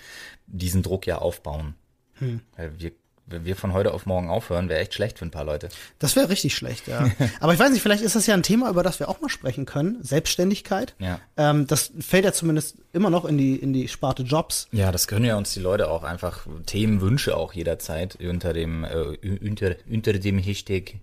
[0.47, 1.75] diesen Druck ja aufbauen.
[2.13, 2.39] Hm.
[2.55, 2.93] Weil wir,
[3.31, 5.69] wenn wir von heute auf morgen aufhören, wäre echt schlecht für ein paar Leute.
[5.99, 7.09] Das wäre richtig schlecht, ja.
[7.39, 9.29] Aber ich weiß nicht, vielleicht ist das ja ein Thema, über das wir auch mal
[9.29, 9.97] sprechen können.
[10.03, 10.95] Selbstständigkeit.
[10.99, 11.19] Ja.
[11.37, 14.67] Ähm, das fällt ja zumindest immer noch in die, in die Sparte Jobs.
[14.71, 19.17] Ja, das können ja uns die Leute auch einfach Themenwünsche auch jederzeit unter dem äh,
[19.41, 20.95] unter, unter dem Hashtag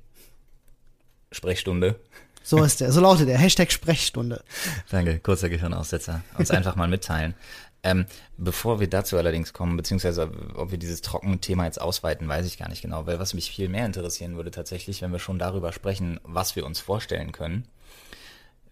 [1.31, 1.97] Sprechstunde.
[2.43, 3.37] So ist der, so lautet der.
[3.37, 4.43] Hashtag Sprechstunde.
[4.91, 6.23] Danke, kurzer Gehirnaussetzer.
[6.39, 7.35] Uns einfach mal mitteilen.
[7.83, 12.47] Ähm, bevor wir dazu allerdings kommen, beziehungsweise ob wir dieses trockene Thema jetzt ausweiten, weiß
[12.47, 15.39] ich gar nicht genau, weil was mich viel mehr interessieren würde tatsächlich, wenn wir schon
[15.39, 17.69] darüber sprechen, was wir uns vorstellen können.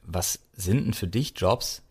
[0.03, 1.83] Was sind denn für dich Jobs,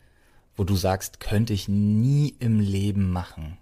[0.55, 3.57] wo du sagst, könnte ich nie im Leben machen?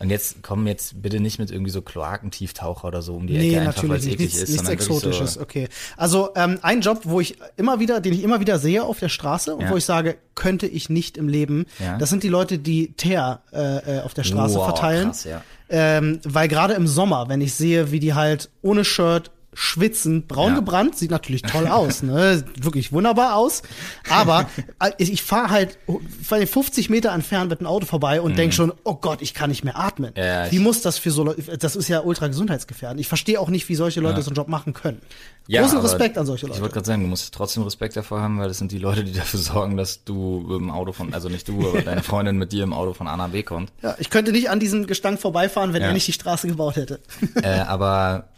[0.00, 3.50] Und jetzt kommen jetzt bitte nicht mit irgendwie so Kloakentieftaucher oder so um die Nee,
[3.54, 5.68] Ecke, einfach weil natürlich es eklig Nichts, ist, nichts Exotisches, so, okay.
[5.96, 9.08] Also ähm, ein Job, wo ich immer wieder, den ich immer wieder sehe auf der
[9.08, 9.70] Straße und Ja.
[9.70, 11.98] wo ich sage, könnte ich nicht im Leben, Ja.
[11.98, 15.08] das sind die Leute, die Teer äh, äh, auf der Straße Wow, verteilen.
[15.08, 15.42] krass, ja.
[15.68, 20.50] ähm, weil gerade im Sommer, wenn ich sehe, wie die halt ohne Shirt schwitzen, braun
[20.52, 20.58] Ja.
[20.60, 22.44] gebrannt, sieht natürlich toll aus, ne?
[22.60, 23.62] Wirklich wunderbar aus.
[24.08, 25.78] Aber äh, ich fahre halt
[26.22, 29.34] von den 50 Meter entfernt mit einem Auto vorbei und denk schon, oh Gott, ich
[29.34, 30.12] kann nicht mehr atmen.
[30.16, 30.22] Mhm.
[30.22, 33.00] Ja, wie muss das für so Leute, das ist ja ultra gesundheitsgefährdend.
[33.00, 34.22] Ich verstehe auch nicht, wie solche Leute Ja.
[34.22, 35.02] so einen Job machen können.
[35.48, 36.74] Ja, Großen Respekt an solche Ich wollte Leute.
[36.74, 39.40] gerade sagen, du musst trotzdem Respekt davor haben, weil das sind die Leute, die dafür
[39.40, 42.72] sorgen, dass du im Auto von, also nicht du, aber deine Freundin mit dir im
[42.72, 43.72] Auto von A nach B kommt.
[43.82, 47.00] Ja, ich könnte nicht an diesem Gestank vorbeifahren, wenn er nicht die Straße gebaut hätte.
[47.42, 48.28] äh, aber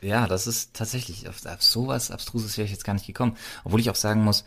[0.00, 3.36] ja, das ist tatsächlich, auf, auf sowas Abstruses wäre ich jetzt gar nicht gekommen.
[3.64, 4.44] Obwohl ich auch sagen muss,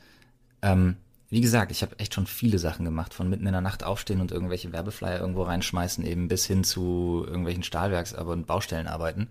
[0.61, 0.97] ähm,
[1.29, 4.19] wie gesagt, ich habe echt schon viele Sachen gemacht, von mitten in der Nacht aufstehen
[4.19, 9.29] und irgendwelche Werbeflyer irgendwo reinschmeißen, eben bis hin zu irgendwelchen Stahlwerks- und Baustellenarbeiten.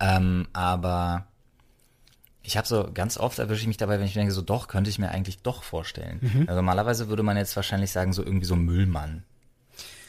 [0.00, 1.26] Ähm, aber
[2.42, 4.88] ich habe so ganz oft erwische ich mich dabei, wenn ich denke, so doch, könnte
[4.88, 6.18] ich mir eigentlich doch vorstellen.
[6.46, 9.24] Also normalerweise würde man jetzt wahrscheinlich sagen, so irgendwie so Müllmann.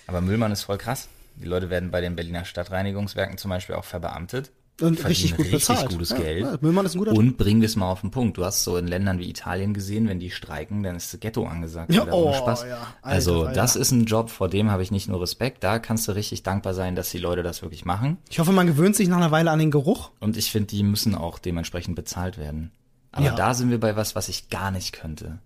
[0.08, 1.10] Aber Müllmann ist voll krass.
[1.36, 4.52] Die Leute werden bei den Berliner Stadtreinigungswerken zum Beispiel auch verbeamtet.
[4.82, 5.90] Und richtig gut richtig bezahlt.
[5.90, 6.42] gutes Ja, Geld.
[6.46, 8.38] ja, Müllmann ist ein guter Und bringen wir es mal auf den Punkt.
[8.38, 11.46] Du hast so in Ländern wie Italien gesehen, wenn die streiken, dann ist das Ghetto
[11.46, 11.94] angesagt.
[11.94, 12.64] Ja, oh, Spaß.
[12.64, 12.76] ja.
[12.78, 13.54] Alter, also Alter.
[13.54, 15.64] das ist ein Job, vor dem habe ich nicht nur Respekt.
[15.64, 18.18] Da kannst du richtig dankbar sein, dass die Leute das wirklich machen.
[18.30, 20.12] Ich hoffe, man gewöhnt sich nach einer Weile an den Geruch.
[20.20, 22.72] Und ich finde, die müssen auch dementsprechend bezahlt werden.
[23.12, 23.36] Aber Ja.
[23.36, 25.40] da sind wir bei was, was ich gar nicht könnte.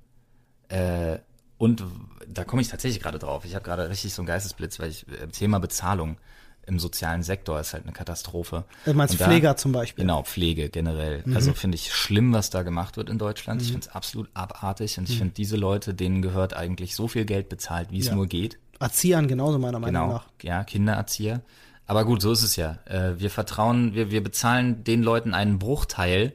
[0.70, 1.20] Äh,
[1.58, 1.84] und
[2.28, 3.46] da komme ich tatsächlich gerade drauf.
[3.46, 6.18] Ich habe gerade richtig so einen Geistesblitz, weil ich äh, Thema Bezahlung
[6.66, 8.64] im sozialen Sektor ist halt eine Katastrophe.
[8.86, 10.04] Du meinst da- Pfleger zum Beispiel.
[10.04, 11.22] Genau, Pflege generell.
[11.26, 11.36] Mhm.
[11.36, 13.62] Also finde ich schlimm, was da gemacht wird in Deutschland.
[13.62, 17.26] Ich finde es absolut abartig und ich finde, diese Leute, denen gehört eigentlich so viel
[17.26, 18.10] Geld bezahlt, wie es Mhm.
[18.12, 18.16] Ja.
[18.16, 18.58] nur geht.
[18.80, 20.26] Erziehern genauso meiner Meinung Genau, nach.
[20.42, 21.42] ja, Kindererzieher.
[21.86, 22.80] Aber gut, so ist es ja.
[22.86, 26.34] Äh, wir vertrauen, wir, wir bezahlen den Leuten einen Bruchteil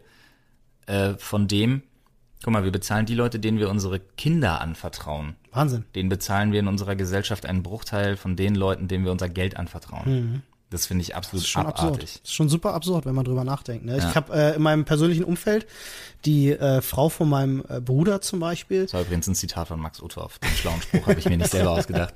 [0.87, 1.83] äh, von dem,
[2.45, 5.37] guck mal, wir bezahlen die Leute, denen wir unsere Kinder anvertrauen.
[5.59, 5.85] Wahnsinn.
[5.95, 9.57] Den bezahlen wir in unserer Gesellschaft einen Bruchteil von den Leuten, denen wir unser Geld
[9.57, 10.43] anvertrauen.
[10.71, 11.45] Das finde ich absolut Mhm.
[11.45, 11.89] Das ist schon absurd.
[11.89, 12.13] abartig.
[12.21, 13.87] Das ist schon super absurd, wenn man drüber nachdenkt.
[13.87, 13.97] Ne?
[13.97, 15.67] Ich habe äh, in meinem persönlichen Umfeld
[16.27, 19.81] die äh, Frau von meinem äh, Bruder zum Beispiel, Das war übrigens ein Zitat von
[19.81, 20.39] Max Uthoff.
[20.41, 22.13] Den schlauen Spruch habe ich mir nicht selber ausgedacht.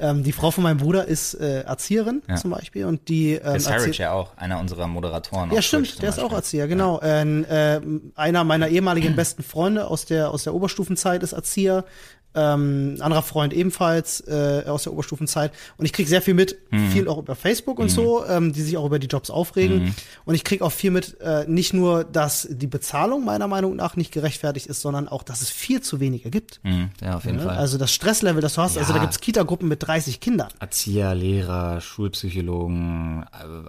[0.00, 2.34] ähm, die Frau von meinem Bruder ist äh, Erzieherin Ja.
[2.36, 5.50] zum Beispiel und die ähm, Der ist Harwich ja auch, einer unserer Moderatoren.
[5.50, 6.32] Ja, Twitch stimmt, zum der ist auch.
[6.32, 6.98] Erzieher, genau.
[6.98, 7.80] Ein, äh,
[8.16, 11.84] einer meiner ehemaligen besten Freunde aus der, aus der Oberstufenzeit ist Erzieher.
[12.32, 15.50] Ähm, ein anderer Freund ebenfalls äh, aus der Oberstufenzeit.
[15.78, 16.90] Und ich krieg sehr viel mit, Mhm.
[16.90, 19.82] viel auch über Facebook und so, ähm, die sich auch über die Jobs aufregen.
[19.86, 19.94] Mhm.
[20.24, 23.96] Und ich krieg auch viel mit, äh, nicht nur, dass die Bezahlung meiner Meinung nach
[23.96, 26.60] nicht gerechtfertigt ist, sondern auch, dass es viel zu wenige gibt.
[26.62, 27.42] Mhm, ja, auf jeden Ne?
[27.42, 27.56] Fall.
[27.56, 28.98] Also das Stresslevel, das du hast, also Ja.
[28.98, 30.48] da gibt's Kita-Gruppen mit 30 Kindern.
[30.60, 33.24] Erzieher, Lehrer, Schulpsychologen,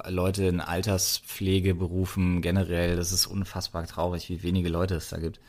[0.05, 5.39] äh, Leute in Alterspflegeberufen generell, das ist unfassbar traurig, wie wenige Leute es da gibt.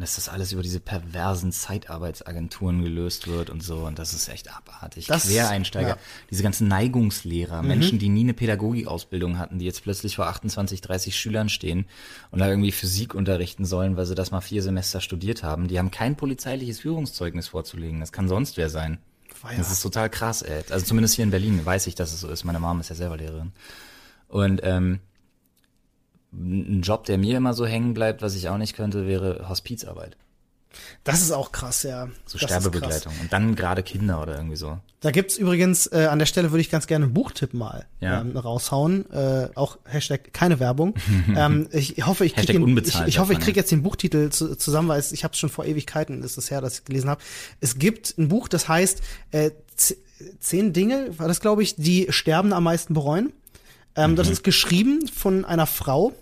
[0.00, 3.80] Und dass das alles über diese perversen Zeitarbeitsagenturen gelöst wird und so.
[3.86, 5.06] Und das ist echt abartig.
[5.08, 5.96] Das- Quereinsteiger, ja.
[6.30, 11.14] diese ganzen Neigungslehrer, Menschen, die nie eine Pädagogikausbildung hatten, die jetzt plötzlich vor 28, 30
[11.14, 11.84] Schülern stehen
[12.30, 15.68] und da irgendwie Physik unterrichten sollen, weil sie das mal vier Semester studiert haben.
[15.68, 18.00] Die haben kein polizeiliches Führungszeugnis vorzulegen.
[18.00, 19.00] Das kann sonst wer sein.
[19.52, 20.62] Ja- Das ist total krass, ey.
[20.70, 22.44] Also zumindest hier in Berlin weiß ich, dass es so ist.
[22.44, 23.52] Meine Mom ist ja selber Lehrerin.
[24.28, 25.00] Und ähm,
[26.32, 30.16] ein Job, der mir immer so hängen bleibt, was ich auch nicht könnte, wäre Hospizarbeit.
[31.02, 32.08] Das ist auch krass, ja.
[32.26, 32.48] So Das.
[32.48, 33.12] Sterbebegleitung.
[33.20, 34.78] Und dann gerade Kinder oder irgendwie so.
[35.00, 38.20] Da gibt's übrigens, äh, an der Stelle würde ich ganz gerne einen Buchtipp mal Ja.
[38.20, 39.10] ähm, raushauen.
[39.10, 40.94] Äh, auch Hashtag keine Werbung.
[41.36, 44.88] ähm, ich hoffe, ich kriege ich, ich hoffe, ich kriege jetzt den Buchtitel zu, zusammen,
[44.88, 47.20] weil ich habe es schon vor Ewigkeiten, ist es her, dass ich gelesen habe.
[47.60, 49.02] Es gibt ein Buch, das heißt
[49.32, 49.50] äh,
[50.38, 53.32] Zehn Dinge, war das glaube ich, die Sterben am meisten bereuen.
[53.96, 54.16] Ähm, Mhm.
[54.16, 56.12] Das ist geschrieben von einer Frau,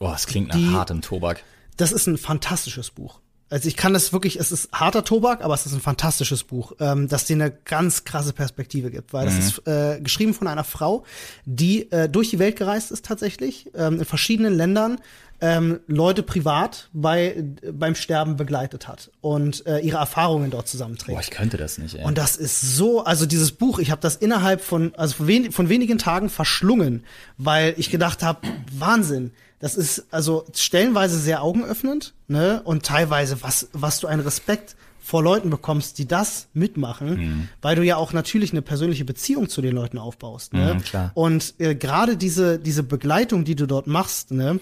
[0.00, 1.42] Oh, das klingt nach Die- hartem Tobak.
[1.76, 3.20] das ist ein fantastisches Buch.
[3.50, 6.72] Also ich kann das wirklich, es ist harter Tobak, aber es ist ein fantastisches Buch,
[6.80, 10.64] ähm, das dir eine ganz krasse Perspektive gibt, weil das ist äh, geschrieben von einer
[10.64, 11.04] Frau,
[11.44, 14.98] die äh, durch die Welt gereist ist tatsächlich, ähm, in verschiedenen Ländern
[15.40, 21.16] ähm, Leute privat bei beim Sterben begleitet hat und äh, ihre Erfahrungen dort zusammenträgt.
[21.16, 22.04] Boah, ich könnte das nicht, ey.
[22.04, 25.52] Und das ist so, also dieses Buch, ich habe das innerhalb von, also von, wen,
[25.52, 27.04] von wenigen Tagen verschlungen,
[27.36, 29.32] weil ich gedacht habe, Wahnsinn.
[29.58, 32.60] Das ist also stellenweise sehr augenöffnend, ne?
[32.64, 37.82] Und teilweise, was, was du einen Respekt vor Leuten bekommst, die das mitmachen, weil du
[37.82, 40.54] ja auch natürlich eine persönliche Beziehung zu den Leuten aufbaust.
[40.54, 40.80] Ne?
[40.94, 41.10] Mhm.
[41.12, 44.60] Und äh, gerade diese, diese Begleitung, die du dort machst, ne,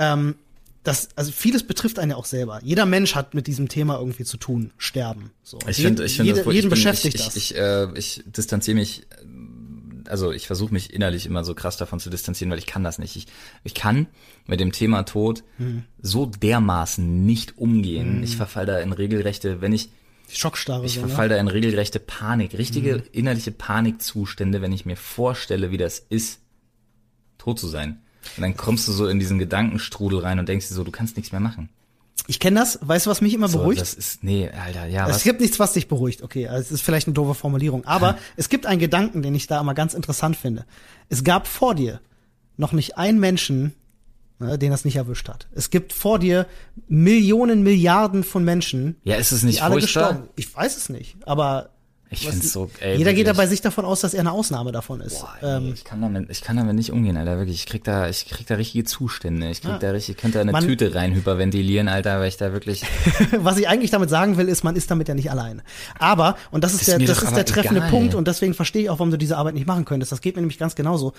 [0.00, 0.34] ähm,
[0.82, 2.60] das, also vieles betrifft einen ja auch selber.
[2.64, 5.30] Jeder Mensch hat mit diesem Thema irgendwie zu tun, sterben.
[5.42, 5.58] So.
[5.68, 7.36] Ich finde, ich finde, jede, jeden ich bin- beschäftigt ich, das.
[7.36, 11.76] Ich, ich, äh, ich distanziere mich, ähm, also ich versuche mich innerlich immer so krass
[11.76, 13.14] davon zu distanzieren, weil ich kann das nicht.
[13.14, 13.26] Ich,
[13.62, 14.06] ich kann
[14.46, 15.84] mit dem Thema Tod Mhm.
[16.00, 18.22] so dermaßen nicht umgehen.
[18.22, 19.90] Ich verfall da in regelrechte, wenn ich
[20.32, 20.86] Schockstarre.
[20.86, 21.00] ich ne?
[21.02, 26.40] verfall da in regelrechte Panik, richtige innerliche Panikzustände, wenn ich mir vorstelle, wie das ist,
[27.36, 28.00] tot zu sein.
[28.36, 31.16] Und dann kommst du so in diesen Gedankenstrudel rein und denkst dir so, du kannst
[31.16, 31.68] nichts mehr machen.
[32.26, 32.78] Ich kenne das.
[32.82, 33.80] Weißt du, was mich immer So, beruhigt?
[33.80, 35.22] das ist, nee, Alter, ja, es was?
[35.24, 36.22] gibt nichts, was dich beruhigt.
[36.22, 37.84] Okay, also es ist vielleicht eine doofe Formulierung.
[37.86, 40.64] Aber es gibt einen Gedanken, den ich da immer ganz interessant finde.
[41.08, 42.00] Es gab vor dir
[42.56, 43.74] noch nicht einen Menschen,
[44.38, 45.48] ne, den das nicht erwischt hat.
[45.52, 46.46] Es gibt vor dir
[46.88, 50.10] Millionen, Milliarden von Menschen, Ja, ist es nicht die alle furchtbar?
[50.12, 50.28] gestorben.
[50.36, 51.70] Ich weiß es nicht, aber
[52.12, 53.36] Ich find's so, ey, jeder geht wirklich.
[53.36, 55.20] dabei sich davon aus, dass er eine Ausnahme davon ist.
[55.20, 57.56] Boah, ey, ähm, ich kann damit, ich kann damit nicht umgehen, Alter, wirklich.
[57.58, 59.48] Ich krieg da, ich krieg da richtige Zustände.
[59.48, 59.78] Ich krieg Ja.
[59.78, 62.82] da richtig, ich könnte da eine Man- Tüte rein hyperventilieren, Alter, weil ich da wirklich,
[63.38, 65.62] was ich eigentlich damit sagen will, ist, man ist damit ja nicht allein.
[66.00, 67.90] Aber, und das ist ist der, das ist der treffende egal.
[67.90, 70.10] Punkt und deswegen verstehe ich auch, warum du diese Arbeit nicht machen könntest.
[70.10, 71.12] Das geht mir nämlich ganz genauso.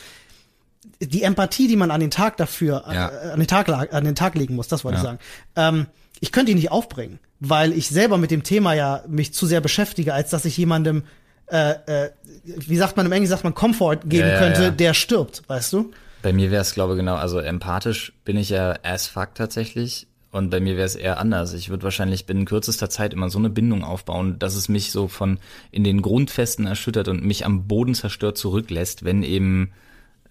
[1.00, 3.10] Die Empathie, die man an den Tag dafür, Ja.
[3.10, 5.10] äh, an den Tag, an den Tag legen muss, das wollte ich Ja.
[5.12, 5.20] sagen.
[5.56, 5.86] Ähm,
[6.20, 9.60] ich könnte die nicht aufbringen, weil ich selber mit dem Thema ja mich zu sehr
[9.60, 11.04] beschäftige, als dass ich jemandem
[11.48, 12.12] äh, äh,
[12.44, 14.72] wie sagt man im Englischen, sagt man Comfort geben Ja, ja, könnte, ja.
[14.72, 15.92] der stirbt, weißt du?
[16.22, 20.08] Bei mir wäre es, glaube ich, genau, also empathisch bin ich ja as fuck tatsächlich.
[20.32, 21.52] Und bei mir wäre es eher anders.
[21.52, 25.10] Ich würde wahrscheinlich binnen kürzester Zeit immer so eine Bindung aufbauen, dass es mich so
[25.10, 25.40] von
[25.72, 29.74] in den Grundfesten erschüttert und mich am Boden zerstört zurücklässt, wenn eben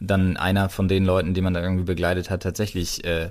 [0.00, 3.30] dann einer von den Leuten, die man da irgendwie begleitet hat, tatsächlich äh,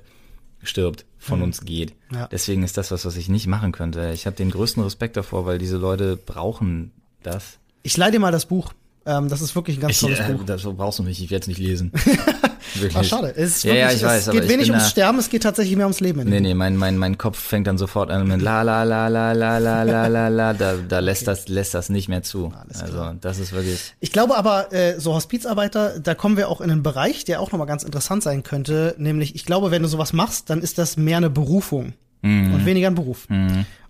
[0.63, 1.93] stirbt, von uns geht.
[2.11, 2.27] Ja.
[2.27, 4.11] Deswegen ist das was, was ich nicht machen könnte.
[4.13, 6.91] Ich habe den größten Respekt davor, weil diese Leute brauchen
[7.23, 7.59] das.
[7.83, 8.73] Ich leih dir mal das Buch.
[9.05, 10.43] Ähm, das ist wirklich ein ganz Ich, tolles äh, Buch.
[10.45, 11.91] das brauchst du nicht, ich werde es nicht lesen.
[12.81, 12.97] Wirklich.
[12.97, 13.33] Ach, schade.
[13.35, 15.29] Es, Ja, ja, wirklich, ich weiß, es aber geht ich wenig ums da- Sterben, es
[15.29, 16.27] geht tatsächlich mehr ums Leben.
[16.29, 19.31] Nee, nee, mein, mein, mein Kopf fängt dann sofort an mit la la la la
[19.33, 20.53] la la la la la.
[20.53, 22.51] Da, da lässt das lässt das nicht mehr zu.
[22.59, 23.93] Alles also das ist wirklich.
[23.99, 27.51] Ich glaube aber, äh, so Hospizarbeiter, da kommen wir auch in einen Bereich, der auch
[27.51, 28.95] nochmal ganz interessant sein könnte.
[28.97, 32.53] Nämlich, ich glaube, wenn du sowas machst, dann ist das mehr eine Berufung Mhm.
[32.53, 33.27] und weniger ein Beruf.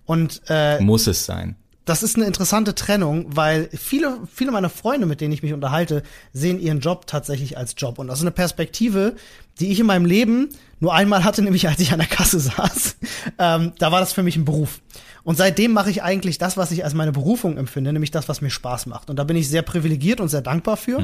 [0.06, 1.56] Und äh, Muss es sein.
[1.90, 6.04] Das ist eine interessante Trennung, weil viele, viele meiner Freunde, mit denen ich mich unterhalte,
[6.32, 7.98] sehen ihren Job tatsächlich als Job.
[7.98, 9.16] Und das ist eine Perspektive,
[9.58, 12.96] die ich in meinem Leben nur einmal hatte, nämlich als ich an der Kasse saß.
[13.38, 14.80] Ähm, da war das für mich ein Beruf.
[15.24, 18.40] Und seitdem mache ich eigentlich das, was ich als meine Berufung empfinde, nämlich das, was
[18.40, 19.10] mir Spaß macht.
[19.10, 21.00] Und da bin ich sehr privilegiert und sehr dankbar für.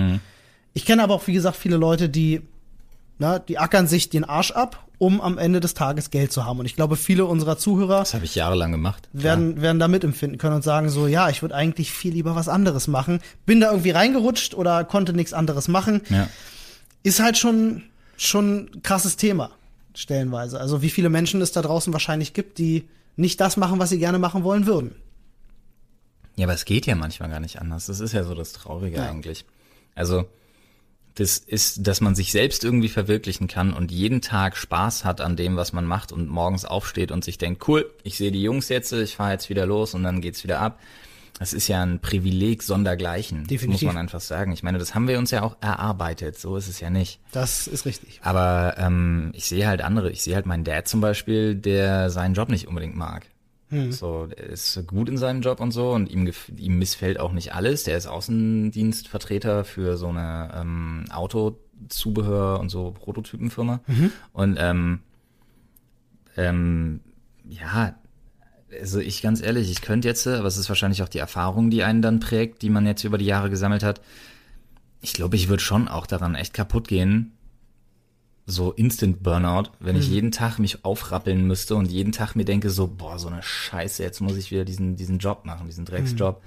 [0.72, 2.42] Ich kenne aber auch, wie gesagt, viele Leute, die,
[3.18, 6.58] na, die ackern sich den Arsch ab, um am Ende des Tages Geld zu haben.
[6.58, 9.08] Und ich glaube, viele unserer Zuhörer Das habe ich jahrelang gemacht.
[9.12, 12.48] werden, werden da mitempfinden können und sagen so, ja, ich würde eigentlich viel lieber was
[12.48, 13.20] anderes machen.
[13.44, 16.00] Bin da irgendwie reingerutscht oder konnte nichts anderes machen.
[16.08, 16.28] Ja.
[17.02, 17.82] Ist halt schon,
[18.16, 19.50] schon ein krasses Thema,
[19.94, 20.58] stellenweise.
[20.58, 23.98] Also wie viele Menschen es da draußen wahrscheinlich gibt, die nicht das machen, was sie
[23.98, 24.94] gerne machen wollen würden.
[26.36, 27.86] Ja, aber es geht ja manchmal gar nicht anders.
[27.86, 29.08] Das ist ja so das Traurige Ja.
[29.10, 29.44] eigentlich.
[29.94, 30.26] Also,
[31.16, 35.34] das ist, dass man sich selbst irgendwie verwirklichen kann und jeden Tag Spaß hat an
[35.34, 38.68] dem, was man macht und morgens aufsteht und sich denkt, cool, ich sehe die Jungs
[38.68, 40.78] jetzt, ich fahre jetzt wieder los und dann geht's wieder ab.
[41.38, 43.46] Das ist ja ein Privileg sondergleichen.
[43.46, 43.82] Definitiv.
[43.86, 44.52] muss man einfach sagen.
[44.52, 46.38] Ich meine, das haben wir uns ja auch erarbeitet.
[46.38, 47.20] So ist es ja nicht.
[47.32, 48.20] Das ist richtig.
[48.22, 50.10] Aber ähm, ich sehe halt andere.
[50.10, 53.26] Ich sehe halt meinen Dad zum Beispiel, der seinen Job nicht unbedingt mag.
[53.90, 57.54] So, der ist gut in seinem Job und so und ihm, ihm missfällt auch nicht
[57.54, 57.84] alles.
[57.84, 63.80] Der ist Außendienstvertreter für so eine ähm, Autozubehör und so Prototypenfirma.
[64.32, 65.00] Und ähm,
[66.36, 67.00] ähm,
[67.48, 67.94] ja,
[68.80, 71.82] also ich ganz ehrlich, ich könnte jetzt, aber es ist wahrscheinlich auch die Erfahrung, die
[71.82, 74.00] einen dann prägt, die man jetzt über die Jahre gesammelt hat.
[75.00, 77.32] Ich glaube, ich würde schon auch daran echt kaputt gehen.
[78.48, 82.70] So Instant Burnout, wenn ich jeden Tag mich aufrappeln müsste und jeden Tag mir denke
[82.70, 86.40] so, boah, so eine Scheiße, jetzt muss ich wieder diesen, diesen Job machen, diesen Drecksjob.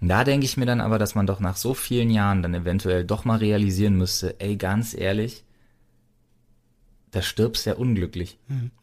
[0.00, 2.54] Und da denke ich mir dann aber, dass man doch nach so vielen Jahren dann
[2.54, 5.44] eventuell doch mal realisieren müsste, ey, ganz ehrlich,
[7.12, 8.36] da stirbst du ja unglücklich.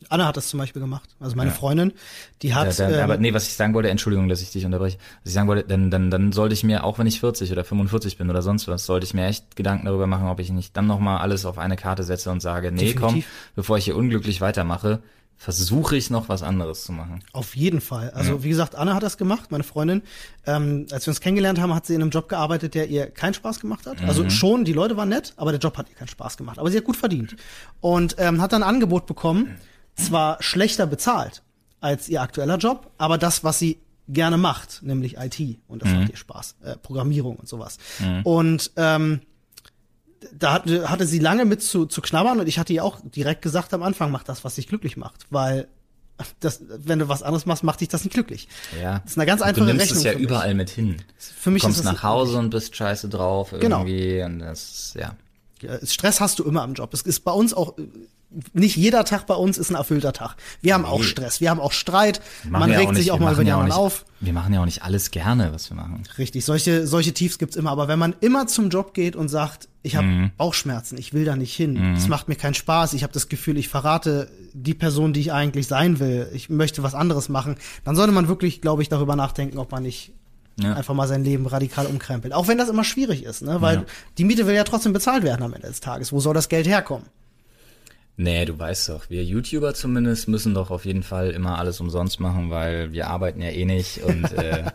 [0.09, 1.09] Anna hat das zum Beispiel gemacht.
[1.19, 1.55] Also meine Ja.
[1.55, 1.93] Freundin,
[2.41, 2.77] die hat.
[2.79, 4.97] Ja, dann, ähm, aber nee, was ich sagen wollte, Entschuldigung, dass ich dich unterbreche.
[5.23, 7.63] Was ich sagen wollte, dann, dann, dann sollte ich mir, auch wenn ich 40 oder
[7.63, 10.75] 45 bin oder sonst was, sollte ich mir echt Gedanken darüber machen, ob ich nicht
[10.75, 13.27] dann nochmal alles auf eine Karte setze und sage, nee, komm, Definitiv.
[13.55, 15.03] bevor ich hier unglücklich weitermache,
[15.37, 17.23] versuche ich noch was anderes zu machen.
[17.33, 18.11] Auf jeden Fall.
[18.11, 20.01] Also wie gesagt, Anna hat das gemacht, meine Freundin.
[20.45, 23.33] Ähm, als wir uns kennengelernt haben, hat sie in einem Job gearbeitet, der ihr keinen
[23.33, 24.01] Spaß gemacht hat.
[24.01, 24.07] Mhm.
[24.07, 26.59] Also schon, die Leute waren nett, aber der Job hat ihr keinen Spaß gemacht.
[26.59, 27.35] Aber sie hat gut verdient.
[27.81, 29.57] Und ähm, hat dann ein Angebot bekommen,
[29.95, 31.43] zwar schlechter bezahlt
[31.81, 35.59] als ihr aktueller Job, aber das, was sie gerne macht, nämlich IT.
[35.67, 36.55] Und das macht ihr Spaß.
[36.63, 37.77] Äh, Programmierung und sowas.
[38.23, 39.21] Und ähm,
[40.31, 43.41] da hatte, hatte sie lange mit zu, zu knabbern und ich hatte ihr auch direkt
[43.41, 45.25] gesagt am Anfang, mach das, was dich glücklich macht.
[45.29, 45.67] Weil
[46.39, 48.47] das, wenn du was anderes machst, macht dich das nicht glücklich.
[48.81, 48.99] Ja.
[48.99, 50.97] Das ist eine ganz einfache Du nimmst Rechnung es ja überall mit hin.
[51.17, 53.79] Für mich du kommst ist nach Hause und bist scheiße drauf Genau.
[53.79, 55.15] irgendwie und das, ja.
[55.83, 56.93] Stress hast du immer am Job.
[56.93, 57.73] Es ist bei uns auch,
[58.53, 60.35] nicht jeder Tag bei uns ist ein erfüllter Tag.
[60.61, 61.05] Wir haben auch Nee.
[61.05, 63.59] Stress, wir haben auch Streit, man ja regt nicht- sich auch mal über die auch
[63.61, 64.05] anderen auf.
[64.19, 66.03] Wir machen ja auch nicht alles gerne, was wir machen.
[66.17, 67.71] Richtig, solche, solche Tiefs gibt's immer.
[67.71, 70.31] Aber wenn man immer zum Job geht und sagt, ich habe Mhm.
[70.37, 73.57] Bauchschmerzen, ich will da nicht hin, es macht mir keinen Spaß, ich habe das Gefühl,
[73.57, 77.95] ich verrate die Person, die ich eigentlich sein will, ich möchte was anderes machen, dann
[77.95, 80.13] sollte man wirklich, glaube ich, darüber nachdenken, ob man nicht
[80.57, 80.73] Ja.
[80.73, 82.31] einfach mal sein Leben radikal umkrempelt.
[82.33, 83.59] Auch wenn das immer schwierig ist, ne?
[83.61, 83.83] weil Ja.
[84.19, 86.13] die Miete will ja trotzdem bezahlt werden am Ende des Tages.
[86.13, 87.07] Wo soll das Geld herkommen?
[88.15, 92.19] Nee, du weißt doch, wir YouTuber zumindest müssen doch auf jeden Fall immer alles umsonst
[92.19, 94.65] machen, weil wir arbeiten ja eh nicht und äh,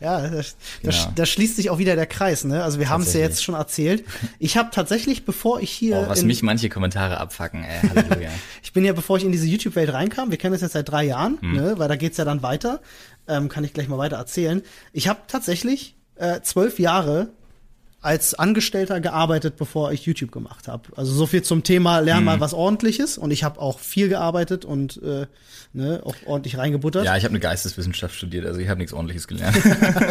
[0.00, 0.92] Ja, das, Genau.
[0.92, 2.44] das, da schließt sich auch wieder der Kreis.
[2.44, 2.62] Ne?
[2.62, 4.04] Also wir haben es ja jetzt schon erzählt.
[4.38, 8.28] Ich habe tatsächlich, bevor ich hier, oh, was in, mich manche Kommentare abfacken, ey, Halleluja.
[8.62, 11.04] ich bin ja, bevor ich in diese YouTube-Welt reinkam, wir kennen das jetzt seit drei
[11.04, 11.52] Jahren, Hm.
[11.54, 11.74] ne?
[11.78, 12.82] weil da geht's ja dann weiter,
[13.26, 14.60] ähm, kann ich gleich mal weiter erzählen.
[14.92, 17.30] Ich habe tatsächlich äh, zwölf Jahre
[18.02, 20.88] als Angestellter gearbeitet, bevor ich YouTube gemacht habe.
[20.96, 22.24] Also so viel zum Thema lern Hm.
[22.24, 25.26] mal was Ordentliches und ich habe auch viel gearbeitet und äh,
[25.72, 27.04] ne, auch ordentlich reingebuttert.
[27.04, 29.56] ja, ich habe eine Geisteswissenschaft studiert, also ich habe nichts ordentliches gelernt.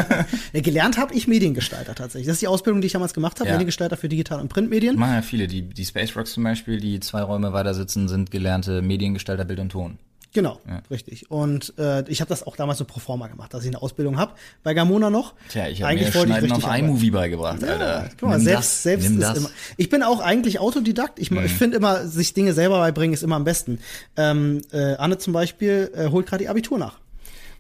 [0.53, 2.27] Gelernt habe ich Mediengestalter tatsächlich.
[2.27, 3.55] Das ist die Ausbildung, die ich damals gemacht habe, Ja.
[3.55, 4.95] Mediengestalter für Digital- und Printmedien.
[4.97, 5.47] Machen ja viele.
[5.47, 9.59] Die, die Space Rocks zum Beispiel, die zwei Räume weiter sitzen, sind gelernte Mediengestalter Bild
[9.59, 9.97] und Ton.
[10.33, 10.59] Genau,
[10.89, 11.29] richtig.
[11.29, 14.17] Und äh, ich habe das auch damals so pro forma gemacht, dass ich eine Ausbildung
[14.17, 14.31] habe.
[14.63, 15.33] Bei Gamona noch.
[15.49, 18.09] Tja, ich habe mir wollte ich Schneiden auf iMovie beigebracht, Ja, Alter.
[18.17, 19.31] guck mal, Nimm selbst, das, selbst nimm ist das.
[19.39, 19.45] Mhm.
[19.45, 19.49] immer.
[19.75, 21.19] Ich bin auch eigentlich Autodidakt.
[21.19, 23.79] Ich, ich finde immer, sich Dinge selber beibringen ist immer am besten.
[24.15, 26.99] Ähm, äh, Anne zum Beispiel äh, holt gerade ihr Abitur nach.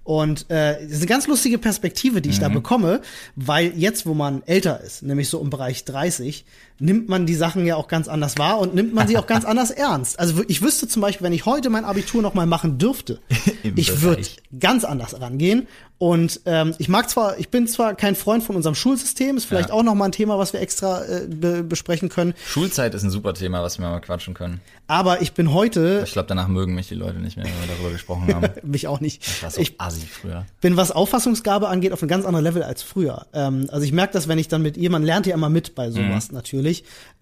[0.03, 2.53] Und äh, das ist eine ganz lustige Perspektive, die ich da Mhm.
[2.55, 3.01] bekomme,
[3.35, 6.43] weil jetzt, wo man älter ist, nämlich so im Bereich 30,
[6.79, 9.45] nimmt man die Sachen ja auch ganz anders wahr und nimmt man sie auch ganz
[9.51, 10.19] anders ernst.
[10.19, 13.19] Also ich wüsste zum Beispiel, wenn ich heute mein Abitur noch mal machen dürfte,
[13.75, 14.23] ich würde
[14.59, 15.67] ganz anders rangehen.
[15.97, 19.69] Und ähm, ich mag zwar, ich bin zwar kein Freund von unserem Schulsystem, ist vielleicht
[19.69, 19.75] Ja.
[19.75, 22.33] auch noch mal ein Thema, was wir extra äh, be besprechen können.
[22.47, 24.61] Schulzeit ist ein super Thema, was wir mal quatschen können.
[24.87, 27.75] Aber ich bin heute, Ich glaube, danach mögen mich die Leute nicht mehr, wenn wir
[27.75, 28.47] darüber gesprochen haben.
[28.63, 30.47] mich auch nicht, Das war so ich assi früher.
[30.59, 33.27] bin, was Auffassungsgabe angeht, auf ein ganz anderes Level als früher.
[33.33, 35.91] Ähm, also ich merke das, wenn ich dann mit jemand lernt ja immer mit bei
[35.91, 36.70] sowas natürlich.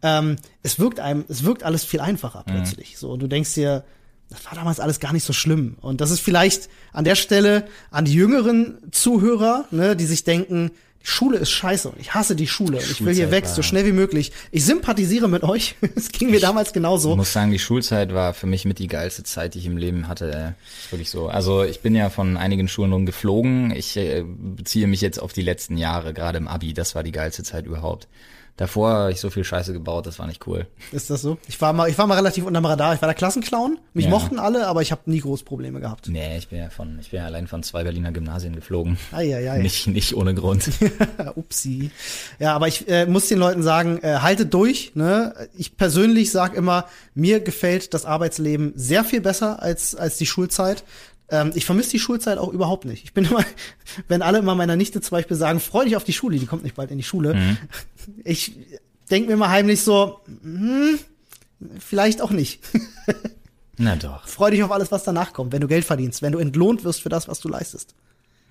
[0.02, 2.98] Ähm, es wirkt einem, es wirkt alles viel einfacher plötzlich.
[2.98, 3.84] So, und du denkst dir,
[4.30, 5.76] das war damals alles gar nicht so schlimm.
[5.82, 10.72] Und das ist vielleicht an der Stelle an die jüngeren Zuhörer, ne, die sich denken,
[11.02, 13.54] die Schule ist scheiße und ich hasse die Schule und ich will hier weg, war-
[13.54, 14.34] so schnell wie möglich.
[14.52, 15.76] Ich sympathisiere mit euch.
[15.96, 17.16] Es ging mir damals Ich genauso.
[17.16, 20.10] muss sagen, die Schulzeit war für mich mit die geilste Zeit, die ich im Leben
[20.10, 20.56] hatte.
[20.84, 21.28] Ist wirklich so.
[21.30, 23.72] Also ich bin ja von einigen Schulen rumgeflogen.
[23.72, 26.74] Ich äh, beziehe mich jetzt auf die letzten Jahre, gerade im Abi.
[26.74, 28.10] Das war die geilste Zeit überhaupt.
[28.60, 30.68] Davor habe ich so viel Scheiße gebaut, das war nicht cool.
[30.92, 31.38] Ist das so?
[31.48, 32.94] Ich war mal, ich war mal relativ unterm Radar.
[32.94, 33.80] Ich war der Klassenclown.
[33.94, 34.12] Mich Ja.
[34.12, 36.10] mochten alle, aber ich habe nie groß Probleme gehabt.
[36.10, 38.98] Nee, ich bin ja von, ich bin ja allein von zwei Berliner Gymnasien geflogen.
[39.14, 39.60] Eieiei.
[39.60, 40.70] Nicht, nicht ohne Grund.
[41.36, 41.92] Upsi.
[42.38, 44.92] Ja, aber ich äh, muss den Leuten sagen, äh, haltet durch.
[44.94, 45.34] Ne?
[45.58, 46.84] Ich persönlich sag immer,
[47.16, 50.84] mir gefällt das Arbeitsleben sehr viel besser als, als die Schulzeit.
[51.32, 53.04] Ähm, ich vermisse die Schulzeit auch überhaupt nicht.
[53.04, 53.44] Ich bin immer,
[54.08, 56.64] wenn alle immer meiner Nichte zum Beispiel sagen, freu dich auf die Schule, die kommt
[56.64, 57.58] nicht bald in die Schule.
[58.24, 58.54] Ich
[59.12, 60.98] denk mir mal heimlich so, hm,
[61.78, 62.60] vielleicht auch nicht.
[63.78, 64.28] Na doch.
[64.28, 67.02] freu dich auf alles, was danach kommt, wenn du Geld verdienst, wenn du entlohnt wirst
[67.02, 67.94] für das, was du leistest.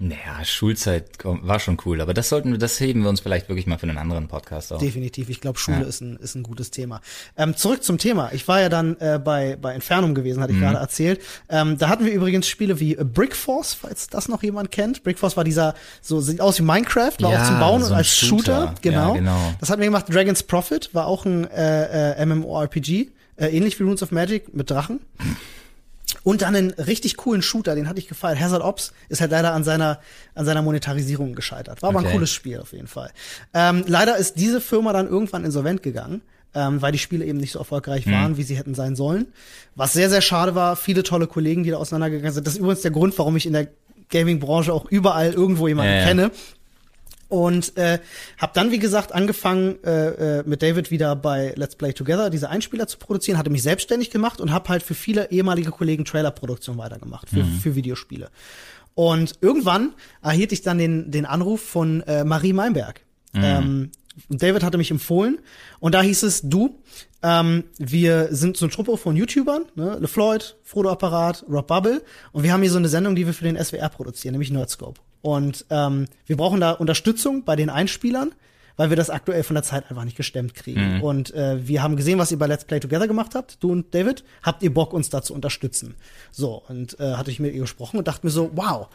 [0.01, 3.67] Naja, Schulzeit war schon cool, aber das sollten wir, das heben wir uns vielleicht wirklich
[3.67, 4.81] mal für einen anderen Podcast auf.
[4.81, 5.29] Definitiv.
[5.29, 5.87] Ich glaube, Schule Ja.
[5.89, 7.01] ist, ein, ist ein gutes Thema.
[7.37, 8.31] Ähm, zurück zum Thema.
[8.33, 10.43] Ich war ja dann äh, bei, bei Infernum gewesen, Mhm.
[10.45, 11.21] hatte ich gerade erzählt.
[11.49, 15.03] Ähm, da hatten wir übrigens Spiele wie äh, Brick Force, falls das noch jemand kennt.
[15.03, 17.89] Brick Force war dieser, so sieht aus wie Minecraft, war Ja, auch zum Bauen so
[17.89, 18.39] und als Shooter.
[18.69, 18.75] Shooter.
[18.83, 19.09] Genau.
[19.15, 19.55] Ja, genau.
[19.59, 20.07] Das hatten wir gemacht.
[20.09, 24.71] Dragon's Prophet war auch ein äh, äh, MMORPG, äh, ähnlich wie Runes of Magic mit
[24.71, 25.01] Drachen.
[26.23, 28.41] Und dann einen richtig coolen Shooter, den hatte ich gefeiert.
[28.41, 30.01] Hazard Ops ist halt leider an seiner,
[30.35, 31.83] an seiner Monetarisierung gescheitert.
[31.83, 33.11] War aber ein cooles Spiel auf jeden Fall.
[33.55, 36.23] Ähm, leider ist diese Firma dann irgendwann insolvent gegangen,
[36.55, 39.27] ähm, weil die Spiele eben nicht so erfolgreich waren, wie sie hätten sein sollen.
[39.75, 40.77] Was sehr, sehr schade war.
[40.77, 42.47] Viele tolle Kollegen, die da auseinandergegangen sind.
[42.47, 43.69] Das ist übrigens der Grund, warum ich in der
[44.11, 46.07] Gaming-Branche auch überall irgendwo jemanden Ja, ja.
[46.07, 46.31] kenne.
[47.29, 47.99] Und äh,
[48.39, 52.49] habe dann, wie gesagt, angefangen äh, äh, mit David wieder bei Let's Play Together diese
[52.49, 56.79] Einspieler zu produzieren, hatte mich selbstständig gemacht und habe halt für viele ehemalige Kollegen Trailerproduktion
[56.79, 58.31] weitergemacht für, für Videospiele.
[58.95, 63.03] Und irgendwann erhielt ich dann den, den Anruf von äh, Marie Meinberg.
[63.35, 63.91] Ähm,
[64.29, 65.39] David hatte mich empfohlen
[65.81, 66.81] und da hieß es, du,
[67.23, 69.99] ähm, wir sind so eine Truppe von YouTubern, ne?
[70.01, 72.03] LeFloid, Frodo Apparat, Rob Bubble
[72.33, 75.01] und wir haben hier so eine Sendung, die wir für den SWR produzieren, nämlich Nerdscope.
[75.23, 78.33] Und ähm, wir brauchen da Unterstützung bei den Einspielern,
[78.77, 81.01] weil wir das aktuell von der Zeit einfach nicht gestemmt kriegen.
[81.03, 83.93] Und äh, wir haben gesehen, was ihr bei Let's Play Together gemacht habt, du und
[83.93, 84.23] David.
[84.43, 85.97] Habt ihr Bock, uns da zu unterstützen?
[86.31, 88.87] So, und äh, hatte ich mit ihr gesprochen und dachte mir so, wow,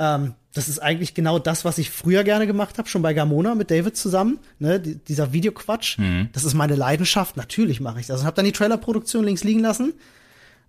[0.00, 3.54] ähm, das ist eigentlich genau das, was ich früher gerne gemacht habe, schon bei Gamona
[3.54, 5.98] mit David zusammen, ne, die, dieser Videoquatsch.
[6.32, 8.20] Das ist meine Leidenschaft, natürlich mache ich das.
[8.20, 9.92] Und habe dann die Trailerproduktion links liegen lassen.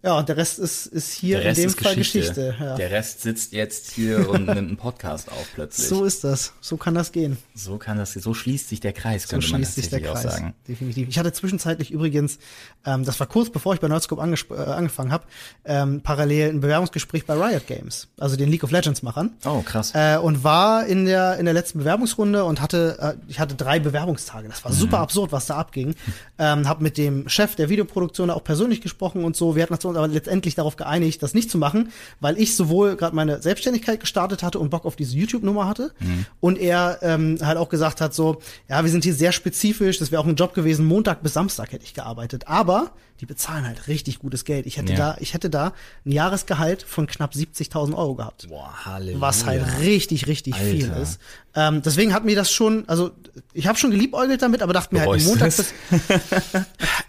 [0.02, 2.20] Ja, und der Rest ist, ist hier in dem Fall Geschichte.
[2.20, 2.56] Geschichte.
[2.58, 2.76] ja.
[2.76, 5.88] Der Rest sitzt jetzt hier und nimmt einen Podcast auf plötzlich.
[5.90, 6.54] So ist das.
[6.62, 7.38] So kann das gehen.
[7.54, 10.26] So kann das, so schließt sich der Kreis, So könnte man schließt sich der Kreis.
[10.26, 10.54] auch sagen.
[10.68, 11.10] Definitiv.
[11.10, 12.40] Ich hatte zwischenzeitlich übrigens,
[12.86, 15.26] ähm, das war kurz bevor ich bei Nerdscope äh, angefangen habe,
[15.66, 19.32] ähm, parallel ein Bewerbungsgespräch bei Riot Games, also den League of Legends Machern.
[19.46, 19.92] Oh, krass.
[19.96, 23.80] Äh, und war in der in der letzten Bewerbungsrunde und hatte äh, ich hatte drei
[23.80, 24.48] Bewerbungstage.
[24.48, 25.96] Das war super absurd, was da abging.
[26.38, 29.58] Ähm, hab mit dem Chef der Videoproduktion auch persönlich gesprochen und so.
[29.58, 33.16] Wir hatten uns aber letztendlich darauf geeinigt, das nicht zu machen, weil ich sowohl gerade
[33.16, 35.92] meine Selbstständigkeit gestartet hatte und Bock auf diese YouTube-Nummer hatte
[36.40, 39.98] und er ähm, halt auch gesagt hat so, ja, wir sind hier sehr spezifisch.
[40.00, 40.86] Das wäre auch ein Job gewesen.
[40.86, 44.66] Montag bis Samstag hätte ich gearbeitet, aber die bezahlen halt richtig gutes Geld.
[44.66, 44.98] Ich hätte Ja.
[44.98, 45.74] da ich hätte da
[46.06, 49.20] ein Jahresgehalt von knapp 70.000 Euro gehabt Boah, Halleluja.
[49.20, 51.02] was halt richtig, richtig viel Alter.
[51.02, 51.20] ist.
[51.56, 53.12] Ähm, deswegen hat mir das schon, also
[53.54, 55.74] ich habe schon geliebäugelt damit, aber dachte mir halt, Montag bis,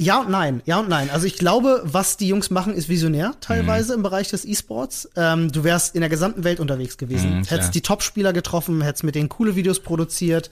[0.00, 1.10] Ja und nein, ja und nein.
[1.10, 3.98] Also ich glaube, was die Jungs machen, ist visionär teilweise mhm.
[3.98, 5.10] im Bereich des E-Sports.
[5.14, 9.04] Ähm, du wärst in der gesamten Welt unterwegs gewesen, mhm, hättest die Top-Spieler getroffen, hättest
[9.04, 10.50] mit denen coole Videos produziert.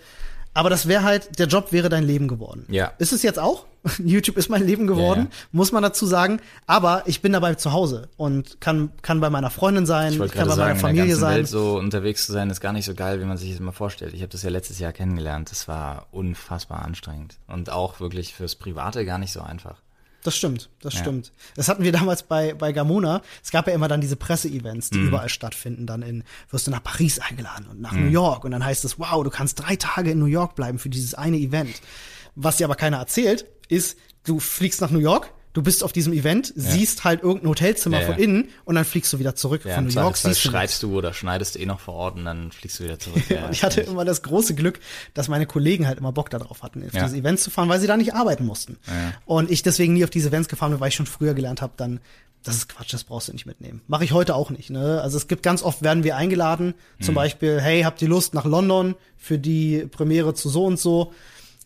[0.59, 2.67] Aber das wäre halt, der Job wäre dein Leben geworden.
[2.69, 2.93] Ja.
[2.99, 3.65] Ist es jetzt auch?
[4.05, 5.49] YouTube ist mein Leben geworden, ja, ja.
[5.53, 6.41] muss man dazu sagen.
[6.67, 10.49] Aber ich bin dabei zu Hause und kann, kann bei meiner Freundin sein, ich kann
[10.49, 11.37] bei sagen, meiner Familie in der sein.
[11.37, 13.73] Welt so unterwegs zu sein, ist gar nicht so geil, wie man sich das immer
[13.73, 14.15] vorstellt.
[14.15, 15.49] Ich habe das ja letztes Jahr kennengelernt.
[15.53, 17.37] Das war unfassbar anstrengend.
[17.47, 19.77] Und auch wirklich fürs Private gar nicht so einfach.
[20.29, 21.01] Das stimmt, das ja.
[21.01, 21.33] stimmt.
[21.57, 23.23] Das hatten wir damals bei, bei Gamona.
[23.43, 25.09] Es gab ja immer dann diese Presse-Events, die mhm.
[25.09, 25.87] überall stattfinden.
[25.87, 28.05] Dann in, wirst du nach Paris eingeladen und nach mhm.
[28.05, 28.45] New York.
[28.45, 31.15] Und dann heißt es, wow, du kannst drei Tage in New York bleiben für dieses
[31.15, 31.81] eine Event.
[32.35, 36.13] Was dir aber keiner erzählt, ist, du fliegst nach New York, du bist auf diesem
[36.13, 36.63] Event, ja.
[36.63, 39.91] siehst halt irgendein Hotelzimmer ja, von innen und dann fliegst du wieder zurück von New
[39.91, 40.17] York.
[40.17, 43.01] Siehst du schreibst du oder schneidest eh noch vor Ort und dann fliegst du wieder
[43.01, 43.25] zurück.
[43.51, 44.79] ich hatte immer das große Glück,
[45.15, 47.89] dass meine Kollegen halt immer Bock darauf hatten, auf diese Events zu fahren, weil sie
[47.89, 48.79] da nicht arbeiten mussten.
[49.27, 51.73] Und ich deswegen nie auf diese Events gefahren bin, weil ich schon früher gelernt habe,
[51.77, 51.99] dann
[52.45, 53.81] das ist Quatsch, das brauchst du nicht mitnehmen.
[53.89, 54.71] Mache ich heute auch nicht.
[54.71, 55.01] Ne?
[55.03, 57.15] Also es gibt ganz oft werden wir eingeladen, zum hm.
[57.17, 61.13] Beispiel, hey, habt ihr Lust nach London für die Premiere zu so und so?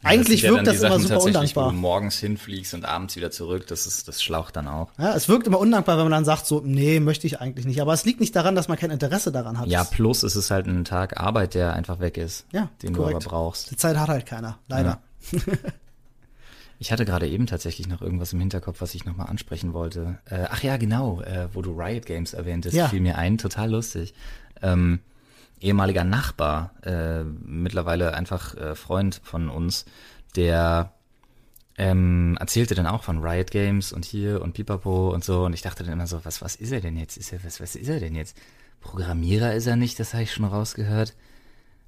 [0.03, 1.66] Eigentlich wirkt das immer super undankbar.
[1.66, 4.90] Wo du morgens hinfliegst und abends wieder zurück, das ist, das schlaucht dann auch.
[4.98, 7.80] Ja, es wirkt immer undankbar, wenn man dann sagt so, nee, möchte ich eigentlich nicht.
[7.80, 9.68] Aber es liegt nicht daran, dass man kein Interesse daran hat.
[9.68, 12.46] Ja, plus es ist halt ein Tag Arbeit, der einfach weg ist.
[12.53, 13.22] Ja, den korrekt.
[13.22, 13.70] du aber brauchst.
[13.70, 15.00] Die Zeit hat halt keiner, leider.
[15.30, 15.40] Ja.
[16.82, 20.18] Ich hatte gerade eben tatsächlich noch irgendwas im Hinterkopf, was ich nochmal ansprechen wollte.
[20.24, 22.88] Äh, ach ja, genau, äh, wo du Riot Games erwähntest, ja.
[22.88, 24.14] fiel mir ein, total lustig.
[24.62, 24.98] Ähm,
[25.63, 29.85] ehemaliger Nachbar, äh, mittlerweile einfach äh, Freund von uns,
[30.37, 30.93] der
[31.79, 35.45] ähm, erzählte dann auch von Riot Games und hier und Pipapo und so.
[35.45, 37.17] Und ich dachte dann immer so, was, was ist er denn jetzt?
[37.17, 38.37] Ist er, was, was ist er denn jetzt?
[38.81, 41.15] Programmierer ist er nicht, das habe ich schon rausgehört.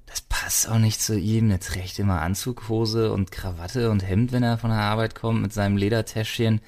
[0.05, 1.49] Das passt auch nicht zu ihm.
[1.51, 5.53] Er trägt immer Anzughose und Krawatte und Hemd, wenn er von der Arbeit kommt, mit
[5.53, 6.61] seinem Ledertäschchen.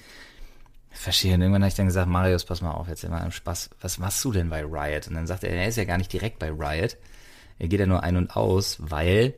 [1.00, 1.36] Verstehe.
[1.36, 3.70] Und irgendwann habe ich dann gesagt, Marius, pass mal auf, jetzt immer im Spaß.
[3.82, 5.08] Was machst du denn bei Riot?
[5.08, 6.98] Und dann sagt er, er ist ja gar nicht direkt bei Riot.
[7.60, 9.36] Er geht ja nur ein und aus, weil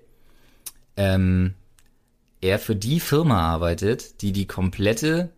[0.97, 1.53] ähm,
[2.41, 5.29] er für die Firma arbeitet, die die komplette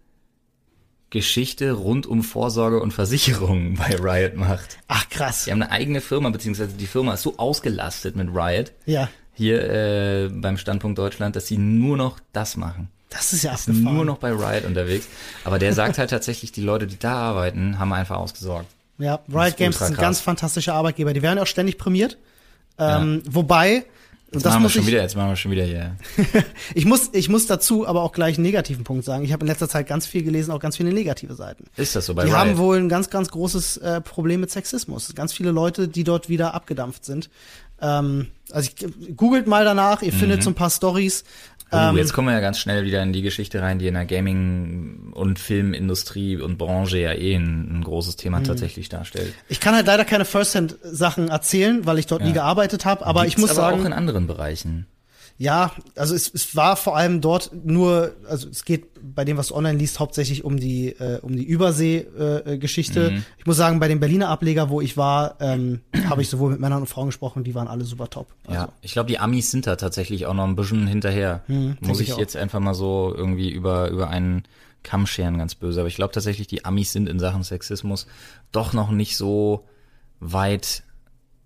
[1.09, 4.77] Geschichte rund um Vorsorge und Versicherung bei Riot macht.
[4.87, 5.45] Ach krass.
[5.45, 8.71] Die haben eine eigene Firma, beziehungsweise die Firma ist so ausgelastet mit Riot.
[8.85, 9.09] Ja.
[9.33, 12.89] Hier äh, beim Standpunkt Deutschland, dass sie nur noch das machen.
[13.11, 15.05] Das ist ja ist nur noch bei Riot unterwegs.
[15.43, 18.67] Aber der sagt halt tatsächlich, die Leute, die da arbeiten, haben einfach ausgesorgt.
[18.97, 19.93] Ja, Riot Games krass.
[19.93, 21.13] ganz fantastischer Arbeitgeber.
[21.13, 22.17] Die werden auch ständig prämiert.
[22.79, 23.33] Ähm, ja.
[23.33, 23.85] Wobei,
[24.33, 25.97] Jetzt das machen wir schon ich, wieder, jetzt machen wir schon wieder hier.
[26.73, 29.25] ich muss, ich muss dazu aber auch gleich einen negativen Punkt sagen.
[29.25, 31.65] Ich habe in letzter Zeit ganz viel gelesen, auch ganz viele negative Seiten.
[31.75, 32.39] Ist das so bei Die Riot?
[32.39, 35.13] haben wohl ein ganz, ganz großes äh, Problem mit Sexismus.
[35.15, 37.29] Ganz viele Leute, die dort wieder abgedampft sind.
[37.81, 40.17] Ähm, also ich, googelt mal danach, ihr mhm.
[40.17, 41.25] findet so ein paar Stories.
[41.73, 43.93] Uh, ähm, jetzt kommen wir ja ganz schnell wieder in die Geschichte rein, die in
[43.93, 48.45] der Gaming- und Filmindustrie und Branche ja eh ein, ein großes Thema mh.
[48.45, 49.33] tatsächlich darstellt.
[49.47, 52.27] Ich kann halt leider keine First-Hand-Sachen erzählen, weil ich dort ja.
[52.27, 53.81] nie gearbeitet habe, aber Gibt's ich muss aber sagen.
[53.81, 54.85] auch in anderen Bereichen.
[55.41, 59.47] Ja, also es, es war vor allem dort nur, also es geht bei dem, was
[59.47, 63.07] du online liest, hauptsächlich um die äh, um die Übersee-Geschichte.
[63.07, 63.25] Äh, mhm.
[63.39, 66.59] Ich muss sagen, bei dem Berliner Ableger, wo ich war, ähm, habe ich sowohl mit
[66.59, 68.27] Männern und Frauen gesprochen, die waren alle super top.
[68.45, 68.53] Also.
[68.53, 71.41] Ja, ich glaube, die Amis sind da tatsächlich auch noch ein bisschen hinterher.
[71.47, 74.43] Mhm, muss ich, ich jetzt einfach mal so irgendwie über über einen
[74.83, 75.79] Kamm scheren, ganz böse.
[75.79, 78.05] Aber ich glaube tatsächlich, die Amis sind in Sachen Sexismus
[78.51, 79.65] doch noch nicht so
[80.19, 80.83] weit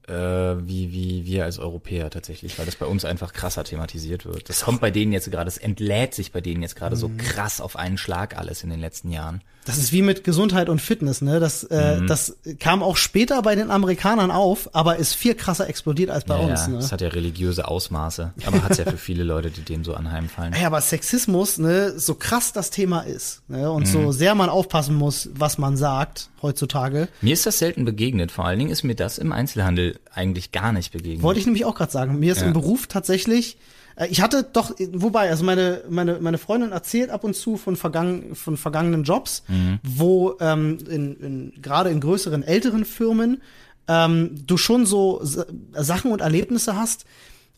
[0.08, 4.50] äh, wie, wie wir als Europäer tatsächlich, weil das bei uns einfach krasser thematisiert wird.
[4.50, 7.00] Das kommt bei denen jetzt gerade, es entlädt sich bei denen jetzt gerade mhm.
[7.00, 9.42] so krass auf einen Schlag alles in den letzten Jahren.
[9.66, 11.40] Das ist wie mit Gesundheit und Fitness, ne?
[11.40, 12.08] Das, äh, mhm.
[12.08, 16.40] das kam auch später bei den Amerikanern auf, aber ist viel krasser explodiert als bei
[16.40, 16.62] ja, uns.
[16.62, 16.76] Ja, ne?
[16.76, 20.54] Das hat ja religiöse Ausmaße, aber hat's ja für viele Leute, die dem so anheimfallen.
[20.60, 23.92] Ja, aber Sexismus, ne, so krass das Thema ist, ne, und mhm.
[23.92, 27.08] so sehr man aufpassen muss, was man sagt heutzutage.
[27.22, 28.32] Mir ist das selten begegnet.
[28.32, 31.22] Vor allen Dingen ist mir das im Einzelhandel eigentlich gar nicht begegnet.
[31.22, 32.20] Wollte ich nämlich auch gerade sagen.
[32.20, 32.48] Mir ist ja.
[32.48, 33.58] im Beruf tatsächlich
[33.96, 37.76] äh, ich hatte doch, wobei, also meine, meine, meine Freundin erzählt ab und zu von,
[37.76, 39.80] vergangen, von vergangenen Jobs, mhm.
[39.84, 43.42] wo ähm, in, in, gerade in größeren, älteren Firmen
[43.88, 47.06] ähm, du schon so Sachen und Erlebnisse hast,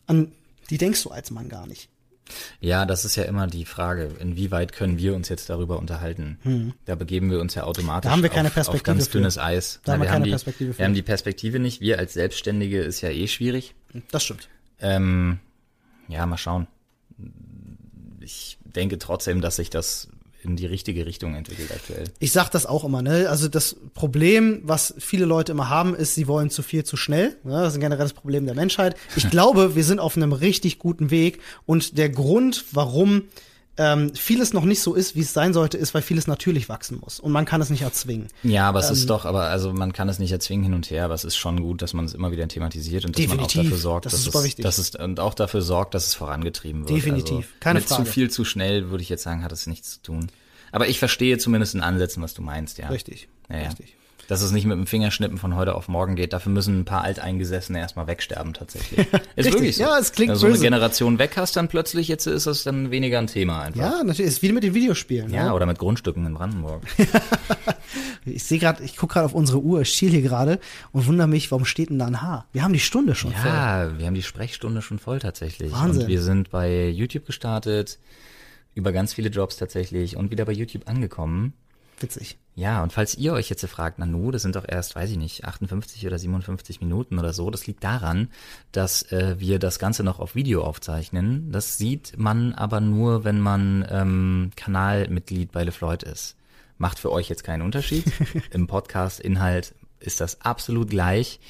[0.06, 0.32] an
[0.70, 1.88] die denkst du als Mann gar nicht.
[2.60, 6.38] Ja, das ist ja immer die Frage, inwieweit können wir uns jetzt darüber unterhalten?
[6.42, 6.74] Hm.
[6.84, 9.12] Da begeben wir uns ja automatisch da haben wir keine Perspektive auf, ganz für.
[9.18, 9.80] dünnes Eis.
[9.84, 10.78] Da haben wir, wir keine die, Perspektive für.
[10.78, 11.80] Wir haben die Perspektive nicht.
[11.80, 13.74] Wir als Selbstständige ist ja eh schwierig.
[14.10, 14.48] Das stimmt.
[14.80, 15.40] Ähm,
[16.08, 16.66] ja, mal schauen.
[18.20, 20.08] Ich denke trotzdem, dass sich das
[20.42, 22.04] in die richtige Richtung entwickelt aktuell.
[22.20, 23.28] Ich sag das auch immer, ne?
[23.28, 27.36] Also das Problem, was viele Leute immer haben, ist, sie wollen zu viel zu schnell.
[27.42, 27.52] Ne?
[27.52, 28.96] Das ist ein generelles Problem der Menschheit.
[29.16, 33.24] Ich glaube, wir sind auf einem richtig guten Weg und der Grund, warum
[33.78, 36.98] ähm, vieles noch nicht so ist, wie es sein sollte, ist, weil vieles natürlich wachsen
[37.00, 38.28] muss und man kann es nicht erzwingen.
[38.42, 40.90] Ja, aber es Ähm, ist doch, aber also man kann es nicht erzwingen hin und
[40.90, 43.38] her, aber es ist schon gut, dass man es immer wieder thematisiert und dass man
[43.38, 43.70] auch Definitiv.
[43.70, 44.62] dafür sorgt, Das dass es, wichtig.
[44.64, 46.90] dass es und auch dafür sorgt, dass es vorangetrieben wird.
[46.96, 47.36] Definitiv.
[47.36, 48.04] Also Keine mit Frage.
[48.04, 50.26] zu viel zu schnell würde ich jetzt sagen, hat es nichts zu tun.
[50.72, 52.88] Aber ich verstehe zumindest in Ansätzen, was du meinst, ja.
[52.88, 53.28] Richtig.
[53.48, 53.62] Ja, ja.
[53.68, 53.94] Richtig.
[54.28, 57.02] Dass es nicht mit dem Fingerschnippen von heute auf morgen geht, dafür müssen ein paar
[57.02, 58.98] Alteingesessene erstmal wegsterben tatsächlich.
[59.12, 59.52] Ist Richtig.
[59.54, 59.82] wirklich so.
[59.82, 60.58] Ja, es klingt Wenn du so eine.
[60.58, 63.80] Generation weg hast, dann plötzlich, jetzt ist das dann weniger ein Thema einfach.
[63.80, 64.30] Ja, natürlich.
[64.30, 65.32] Ist wie mit den Videospielen.
[65.32, 65.54] Ja, ne?
[65.54, 66.82] oder mit Grundstücken in Brandenburg.
[68.24, 70.58] Ich sehe gerade, ich gucke gerade auf unsere Uhr, ich schiel hier gerade
[70.92, 72.44] und wundere mich, warum steht denn da ein H?
[72.52, 73.50] Wir haben die Stunde schon voll.
[73.50, 75.72] Ja, wir haben die Sprechstunde schon voll tatsächlich.
[75.72, 76.02] Wahnsinn.
[76.02, 77.98] Und wir sind bei YouTube gestartet,
[78.74, 81.54] über ganz viele Jobs tatsächlich und wieder bei YouTube angekommen.
[82.00, 82.38] Witzig.
[82.54, 85.44] Ja, und falls ihr euch jetzt fragt, Nanu, das sind doch erst, weiß ich nicht,
[85.44, 88.28] 58 oder 57 Minuten oder so, das liegt daran,
[88.72, 91.52] dass äh, wir das Ganze noch auf Video aufzeichnen.
[91.52, 96.36] Das sieht man aber nur, wenn man ähm, Kanalmitglied bei LeFloid ist.
[96.78, 98.04] Macht für euch jetzt keinen Unterschied.
[98.50, 101.40] Im Podcast-Inhalt ist das absolut gleich.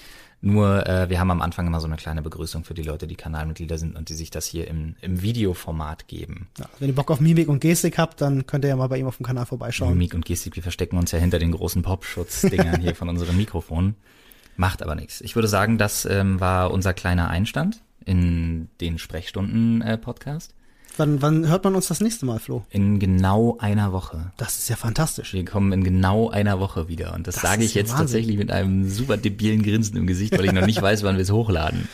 [0.41, 3.17] Nur äh, wir haben am Anfang immer so eine kleine Begrüßung für die Leute, die
[3.17, 6.49] Kanalmitglieder sind und die sich das hier im, im Videoformat geben.
[6.59, 8.99] Ja, wenn ihr Bock auf Mimik und Gestik habt, dann könnt ihr ja mal bei
[8.99, 9.95] ihm auf dem Kanal vorbeischauen.
[9.95, 13.97] Mimik und Gestik, wir verstecken uns ja hinter den großen Popschutzdingern hier von unserem Mikrofon.
[14.57, 15.21] Macht aber nichts.
[15.21, 20.55] Ich würde sagen, das ähm, war unser kleiner Einstand in den Sprechstunden-Podcast.
[20.99, 22.65] Wann, wann hört man uns das nächste Mal, Flo?
[22.71, 24.33] in genau einer Woche.
[24.37, 25.33] Das ist ja fantastisch.
[25.33, 27.15] Wir kommen in genau einer Woche wieder.
[27.15, 28.07] Und das, Das sage ich jetzt Wahnsinn.
[28.07, 31.23] tatsächlich mit einem super debilen Grinsen im Gesicht, weil ich noch nicht weiß, wann wir
[31.23, 31.89] es hochladen.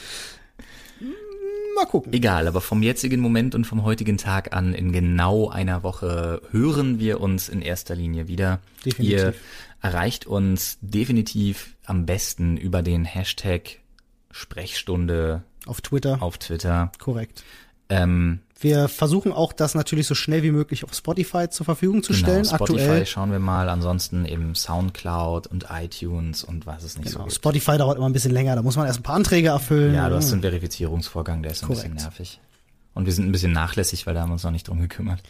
[1.76, 2.12] Mal gucken.
[2.12, 7.00] Egal, aber vom jetzigen Moment und vom heutigen Tag an in genau einer Woche hören
[7.00, 8.60] wir uns in erster Linie wieder.
[8.86, 9.12] Definitiv.
[9.18, 9.34] Ihr
[9.82, 13.80] erreicht uns definitiv am besten über den Hashtag
[14.30, 16.22] Sprechstunde Auf Twitter.
[16.22, 16.90] auf Twitter.
[16.98, 17.42] Korrekt.
[17.88, 22.12] Ähm, Wir versuchen auch, das natürlich so schnell wie möglich auf Spotify zur Verfügung zu
[22.12, 22.44] genau, stellen.
[22.44, 23.06] Spotify Aktuell.
[23.06, 27.24] schauen wir mal, ansonsten eben Soundcloud und iTunes und was es nicht so Genau.
[27.26, 27.36] gibt.
[27.36, 28.56] Spotify dauert immer ein bisschen länger.
[28.56, 29.94] Da muss man erst ein paar Anträge erfüllen.
[29.94, 32.02] Ja, du hast so einen Verifizierungsvorgang, der ist ein bisschen Korrekt.
[32.02, 32.40] nervig.
[32.94, 35.20] Und wir sind ein bisschen nachlässig, weil da haben wir uns noch nicht drum gekümmert.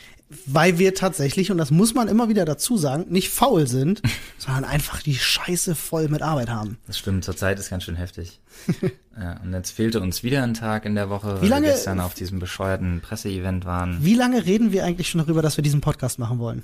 [0.44, 4.02] Weil wir tatsächlich, und das muss man immer wieder dazu sagen, nicht faul sind,
[4.38, 6.76] sondern einfach die Scheiße voll mit Arbeit haben.
[6.86, 8.40] Das stimmt, zurzeit ist ganz schön heftig.
[9.18, 11.72] ja, und jetzt fehlte uns wieder ein Tag in der Woche, Wie weil lange- wir
[11.72, 13.98] gestern auf diesem bescheuerten Presseevent waren.
[14.04, 16.62] Wie lange reden wir eigentlich schon darüber, dass wir diesen Podcast machen wollen?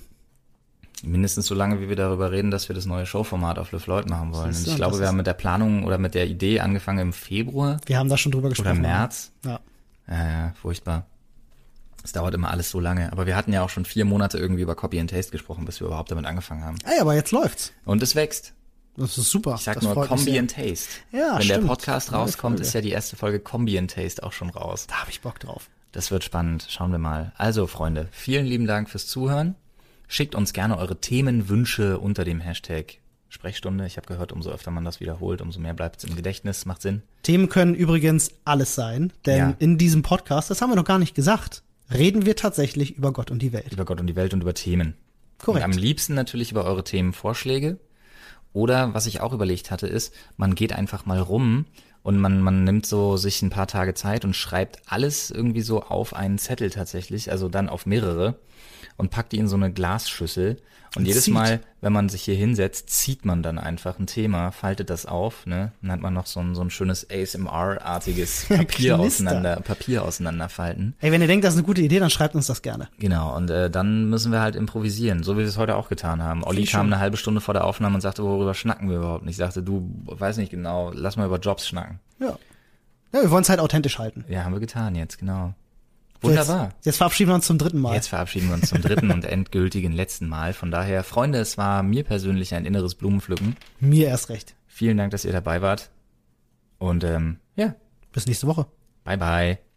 [1.03, 4.07] Mindestens so lange, wie wir darüber reden, dass wir das neue Showformat auf Le Floyd
[4.11, 4.49] machen wollen.
[4.55, 7.79] Und ich glaube, wir haben mit der Planung oder mit der Idee angefangen im Februar
[7.87, 8.73] Wir haben da schon drüber gesprochen.
[8.73, 9.33] oder März.
[9.47, 9.61] Ja.
[10.11, 11.07] Ja, furchtbar.
[12.03, 13.13] Es dauert immer alles so lange.
[13.13, 15.81] Aber wir hatten ja auch schon vier Monate irgendwie über Copy and Taste gesprochen, bis
[15.81, 16.77] wir überhaupt damit angefangen haben.
[16.85, 17.73] Ey, aber jetzt läuft's.
[17.85, 18.55] Und es wächst.
[18.97, 19.55] Das ist super.
[19.57, 20.89] Ich sag das nur Combi and Taste.
[21.13, 21.63] Ja, Wenn stimmt.
[21.63, 22.67] der Podcast rauskommt, Folge.
[22.67, 24.87] ist ja die erste Folge Combi and Taste auch schon raus.
[24.89, 25.69] Da habe ich Bock drauf.
[25.93, 26.67] Das wird spannend.
[26.69, 27.33] Schauen wir mal.
[27.37, 29.55] Also, Freunde, vielen lieben Dank fürs Zuhören.
[30.09, 32.99] Schickt uns gerne eure Themenwünsche unter dem Hashtag
[33.31, 33.87] Sprechstunde.
[33.87, 36.67] Ich habe gehört, umso öfter man das wiederholt, umso mehr bleibt es im Gedächtnis.
[36.67, 37.03] Macht Sinn.
[37.23, 39.57] Themen können übrigens alles sein, denn Ja.
[39.59, 41.63] in diesem Podcast, das haben wir noch gar nicht gesagt,
[41.93, 43.73] reden wir tatsächlich über Gott und die Welt.
[43.73, 44.95] Über Gott und die Welt und über Themen.
[45.39, 45.65] Korrekt.
[45.65, 47.79] Und am liebsten natürlich über eure Themenvorschläge.
[48.53, 51.67] Oder was ich auch überlegt hatte, ist, man geht einfach mal rum
[52.03, 55.83] und man, man nimmt so sich ein paar Tage Zeit und schreibt alles irgendwie so
[55.85, 58.37] auf einen Zettel tatsächlich, also dann auf mehrere
[59.01, 60.59] und packt die in so eine Glasschüssel.
[60.97, 61.35] Und Und jedes zieht.
[61.35, 65.47] Mal, wenn man sich hier hinsetzt, zieht man dann einfach ein Thema, faltet das auf,
[65.47, 65.71] ne?
[65.83, 70.95] Dann hat man noch so ein, so ein schönes ASMR-artiges Papier auseinander, Papier auseinanderfalten.
[71.01, 72.89] Ey, wenn ihr denkt, das ist eine gute Idee, dann schreibt uns das gerne.
[72.99, 76.23] Genau, und äh, dann müssen wir halt improvisieren, so wie wir es heute auch getan
[76.25, 76.43] haben.
[76.43, 79.23] Olli kam eine halbe Stunde vor der Aufnahme und sagte, worüber schnacken wir überhaupt?
[79.23, 82.01] Und ich sagte, du, weiß nicht genau, lass mal über Jobs schnacken.
[82.19, 82.37] Ja.
[83.13, 84.25] Ja, wir wollen es halt authentisch halten.
[84.29, 85.55] Ja, haben wir getan jetzt, genau.
[86.23, 86.65] Wunderbar.
[86.77, 87.95] Jetzt, jetzt verabschieden wir uns zum dritten Mal.
[87.95, 90.53] Jetzt verabschieden wir uns zum dritten und endgültigen letzten Mal.
[90.53, 93.57] Von daher, Freunde, es war mir persönlich ein inneres Blumenpflücken.
[93.79, 94.55] Mir erst recht.
[94.67, 95.91] Vielen Dank, dass ihr dabei wart.
[96.79, 97.75] Und ähm, ja,
[98.13, 98.67] Bis nächste Woche.
[99.05, 99.70] bye bye.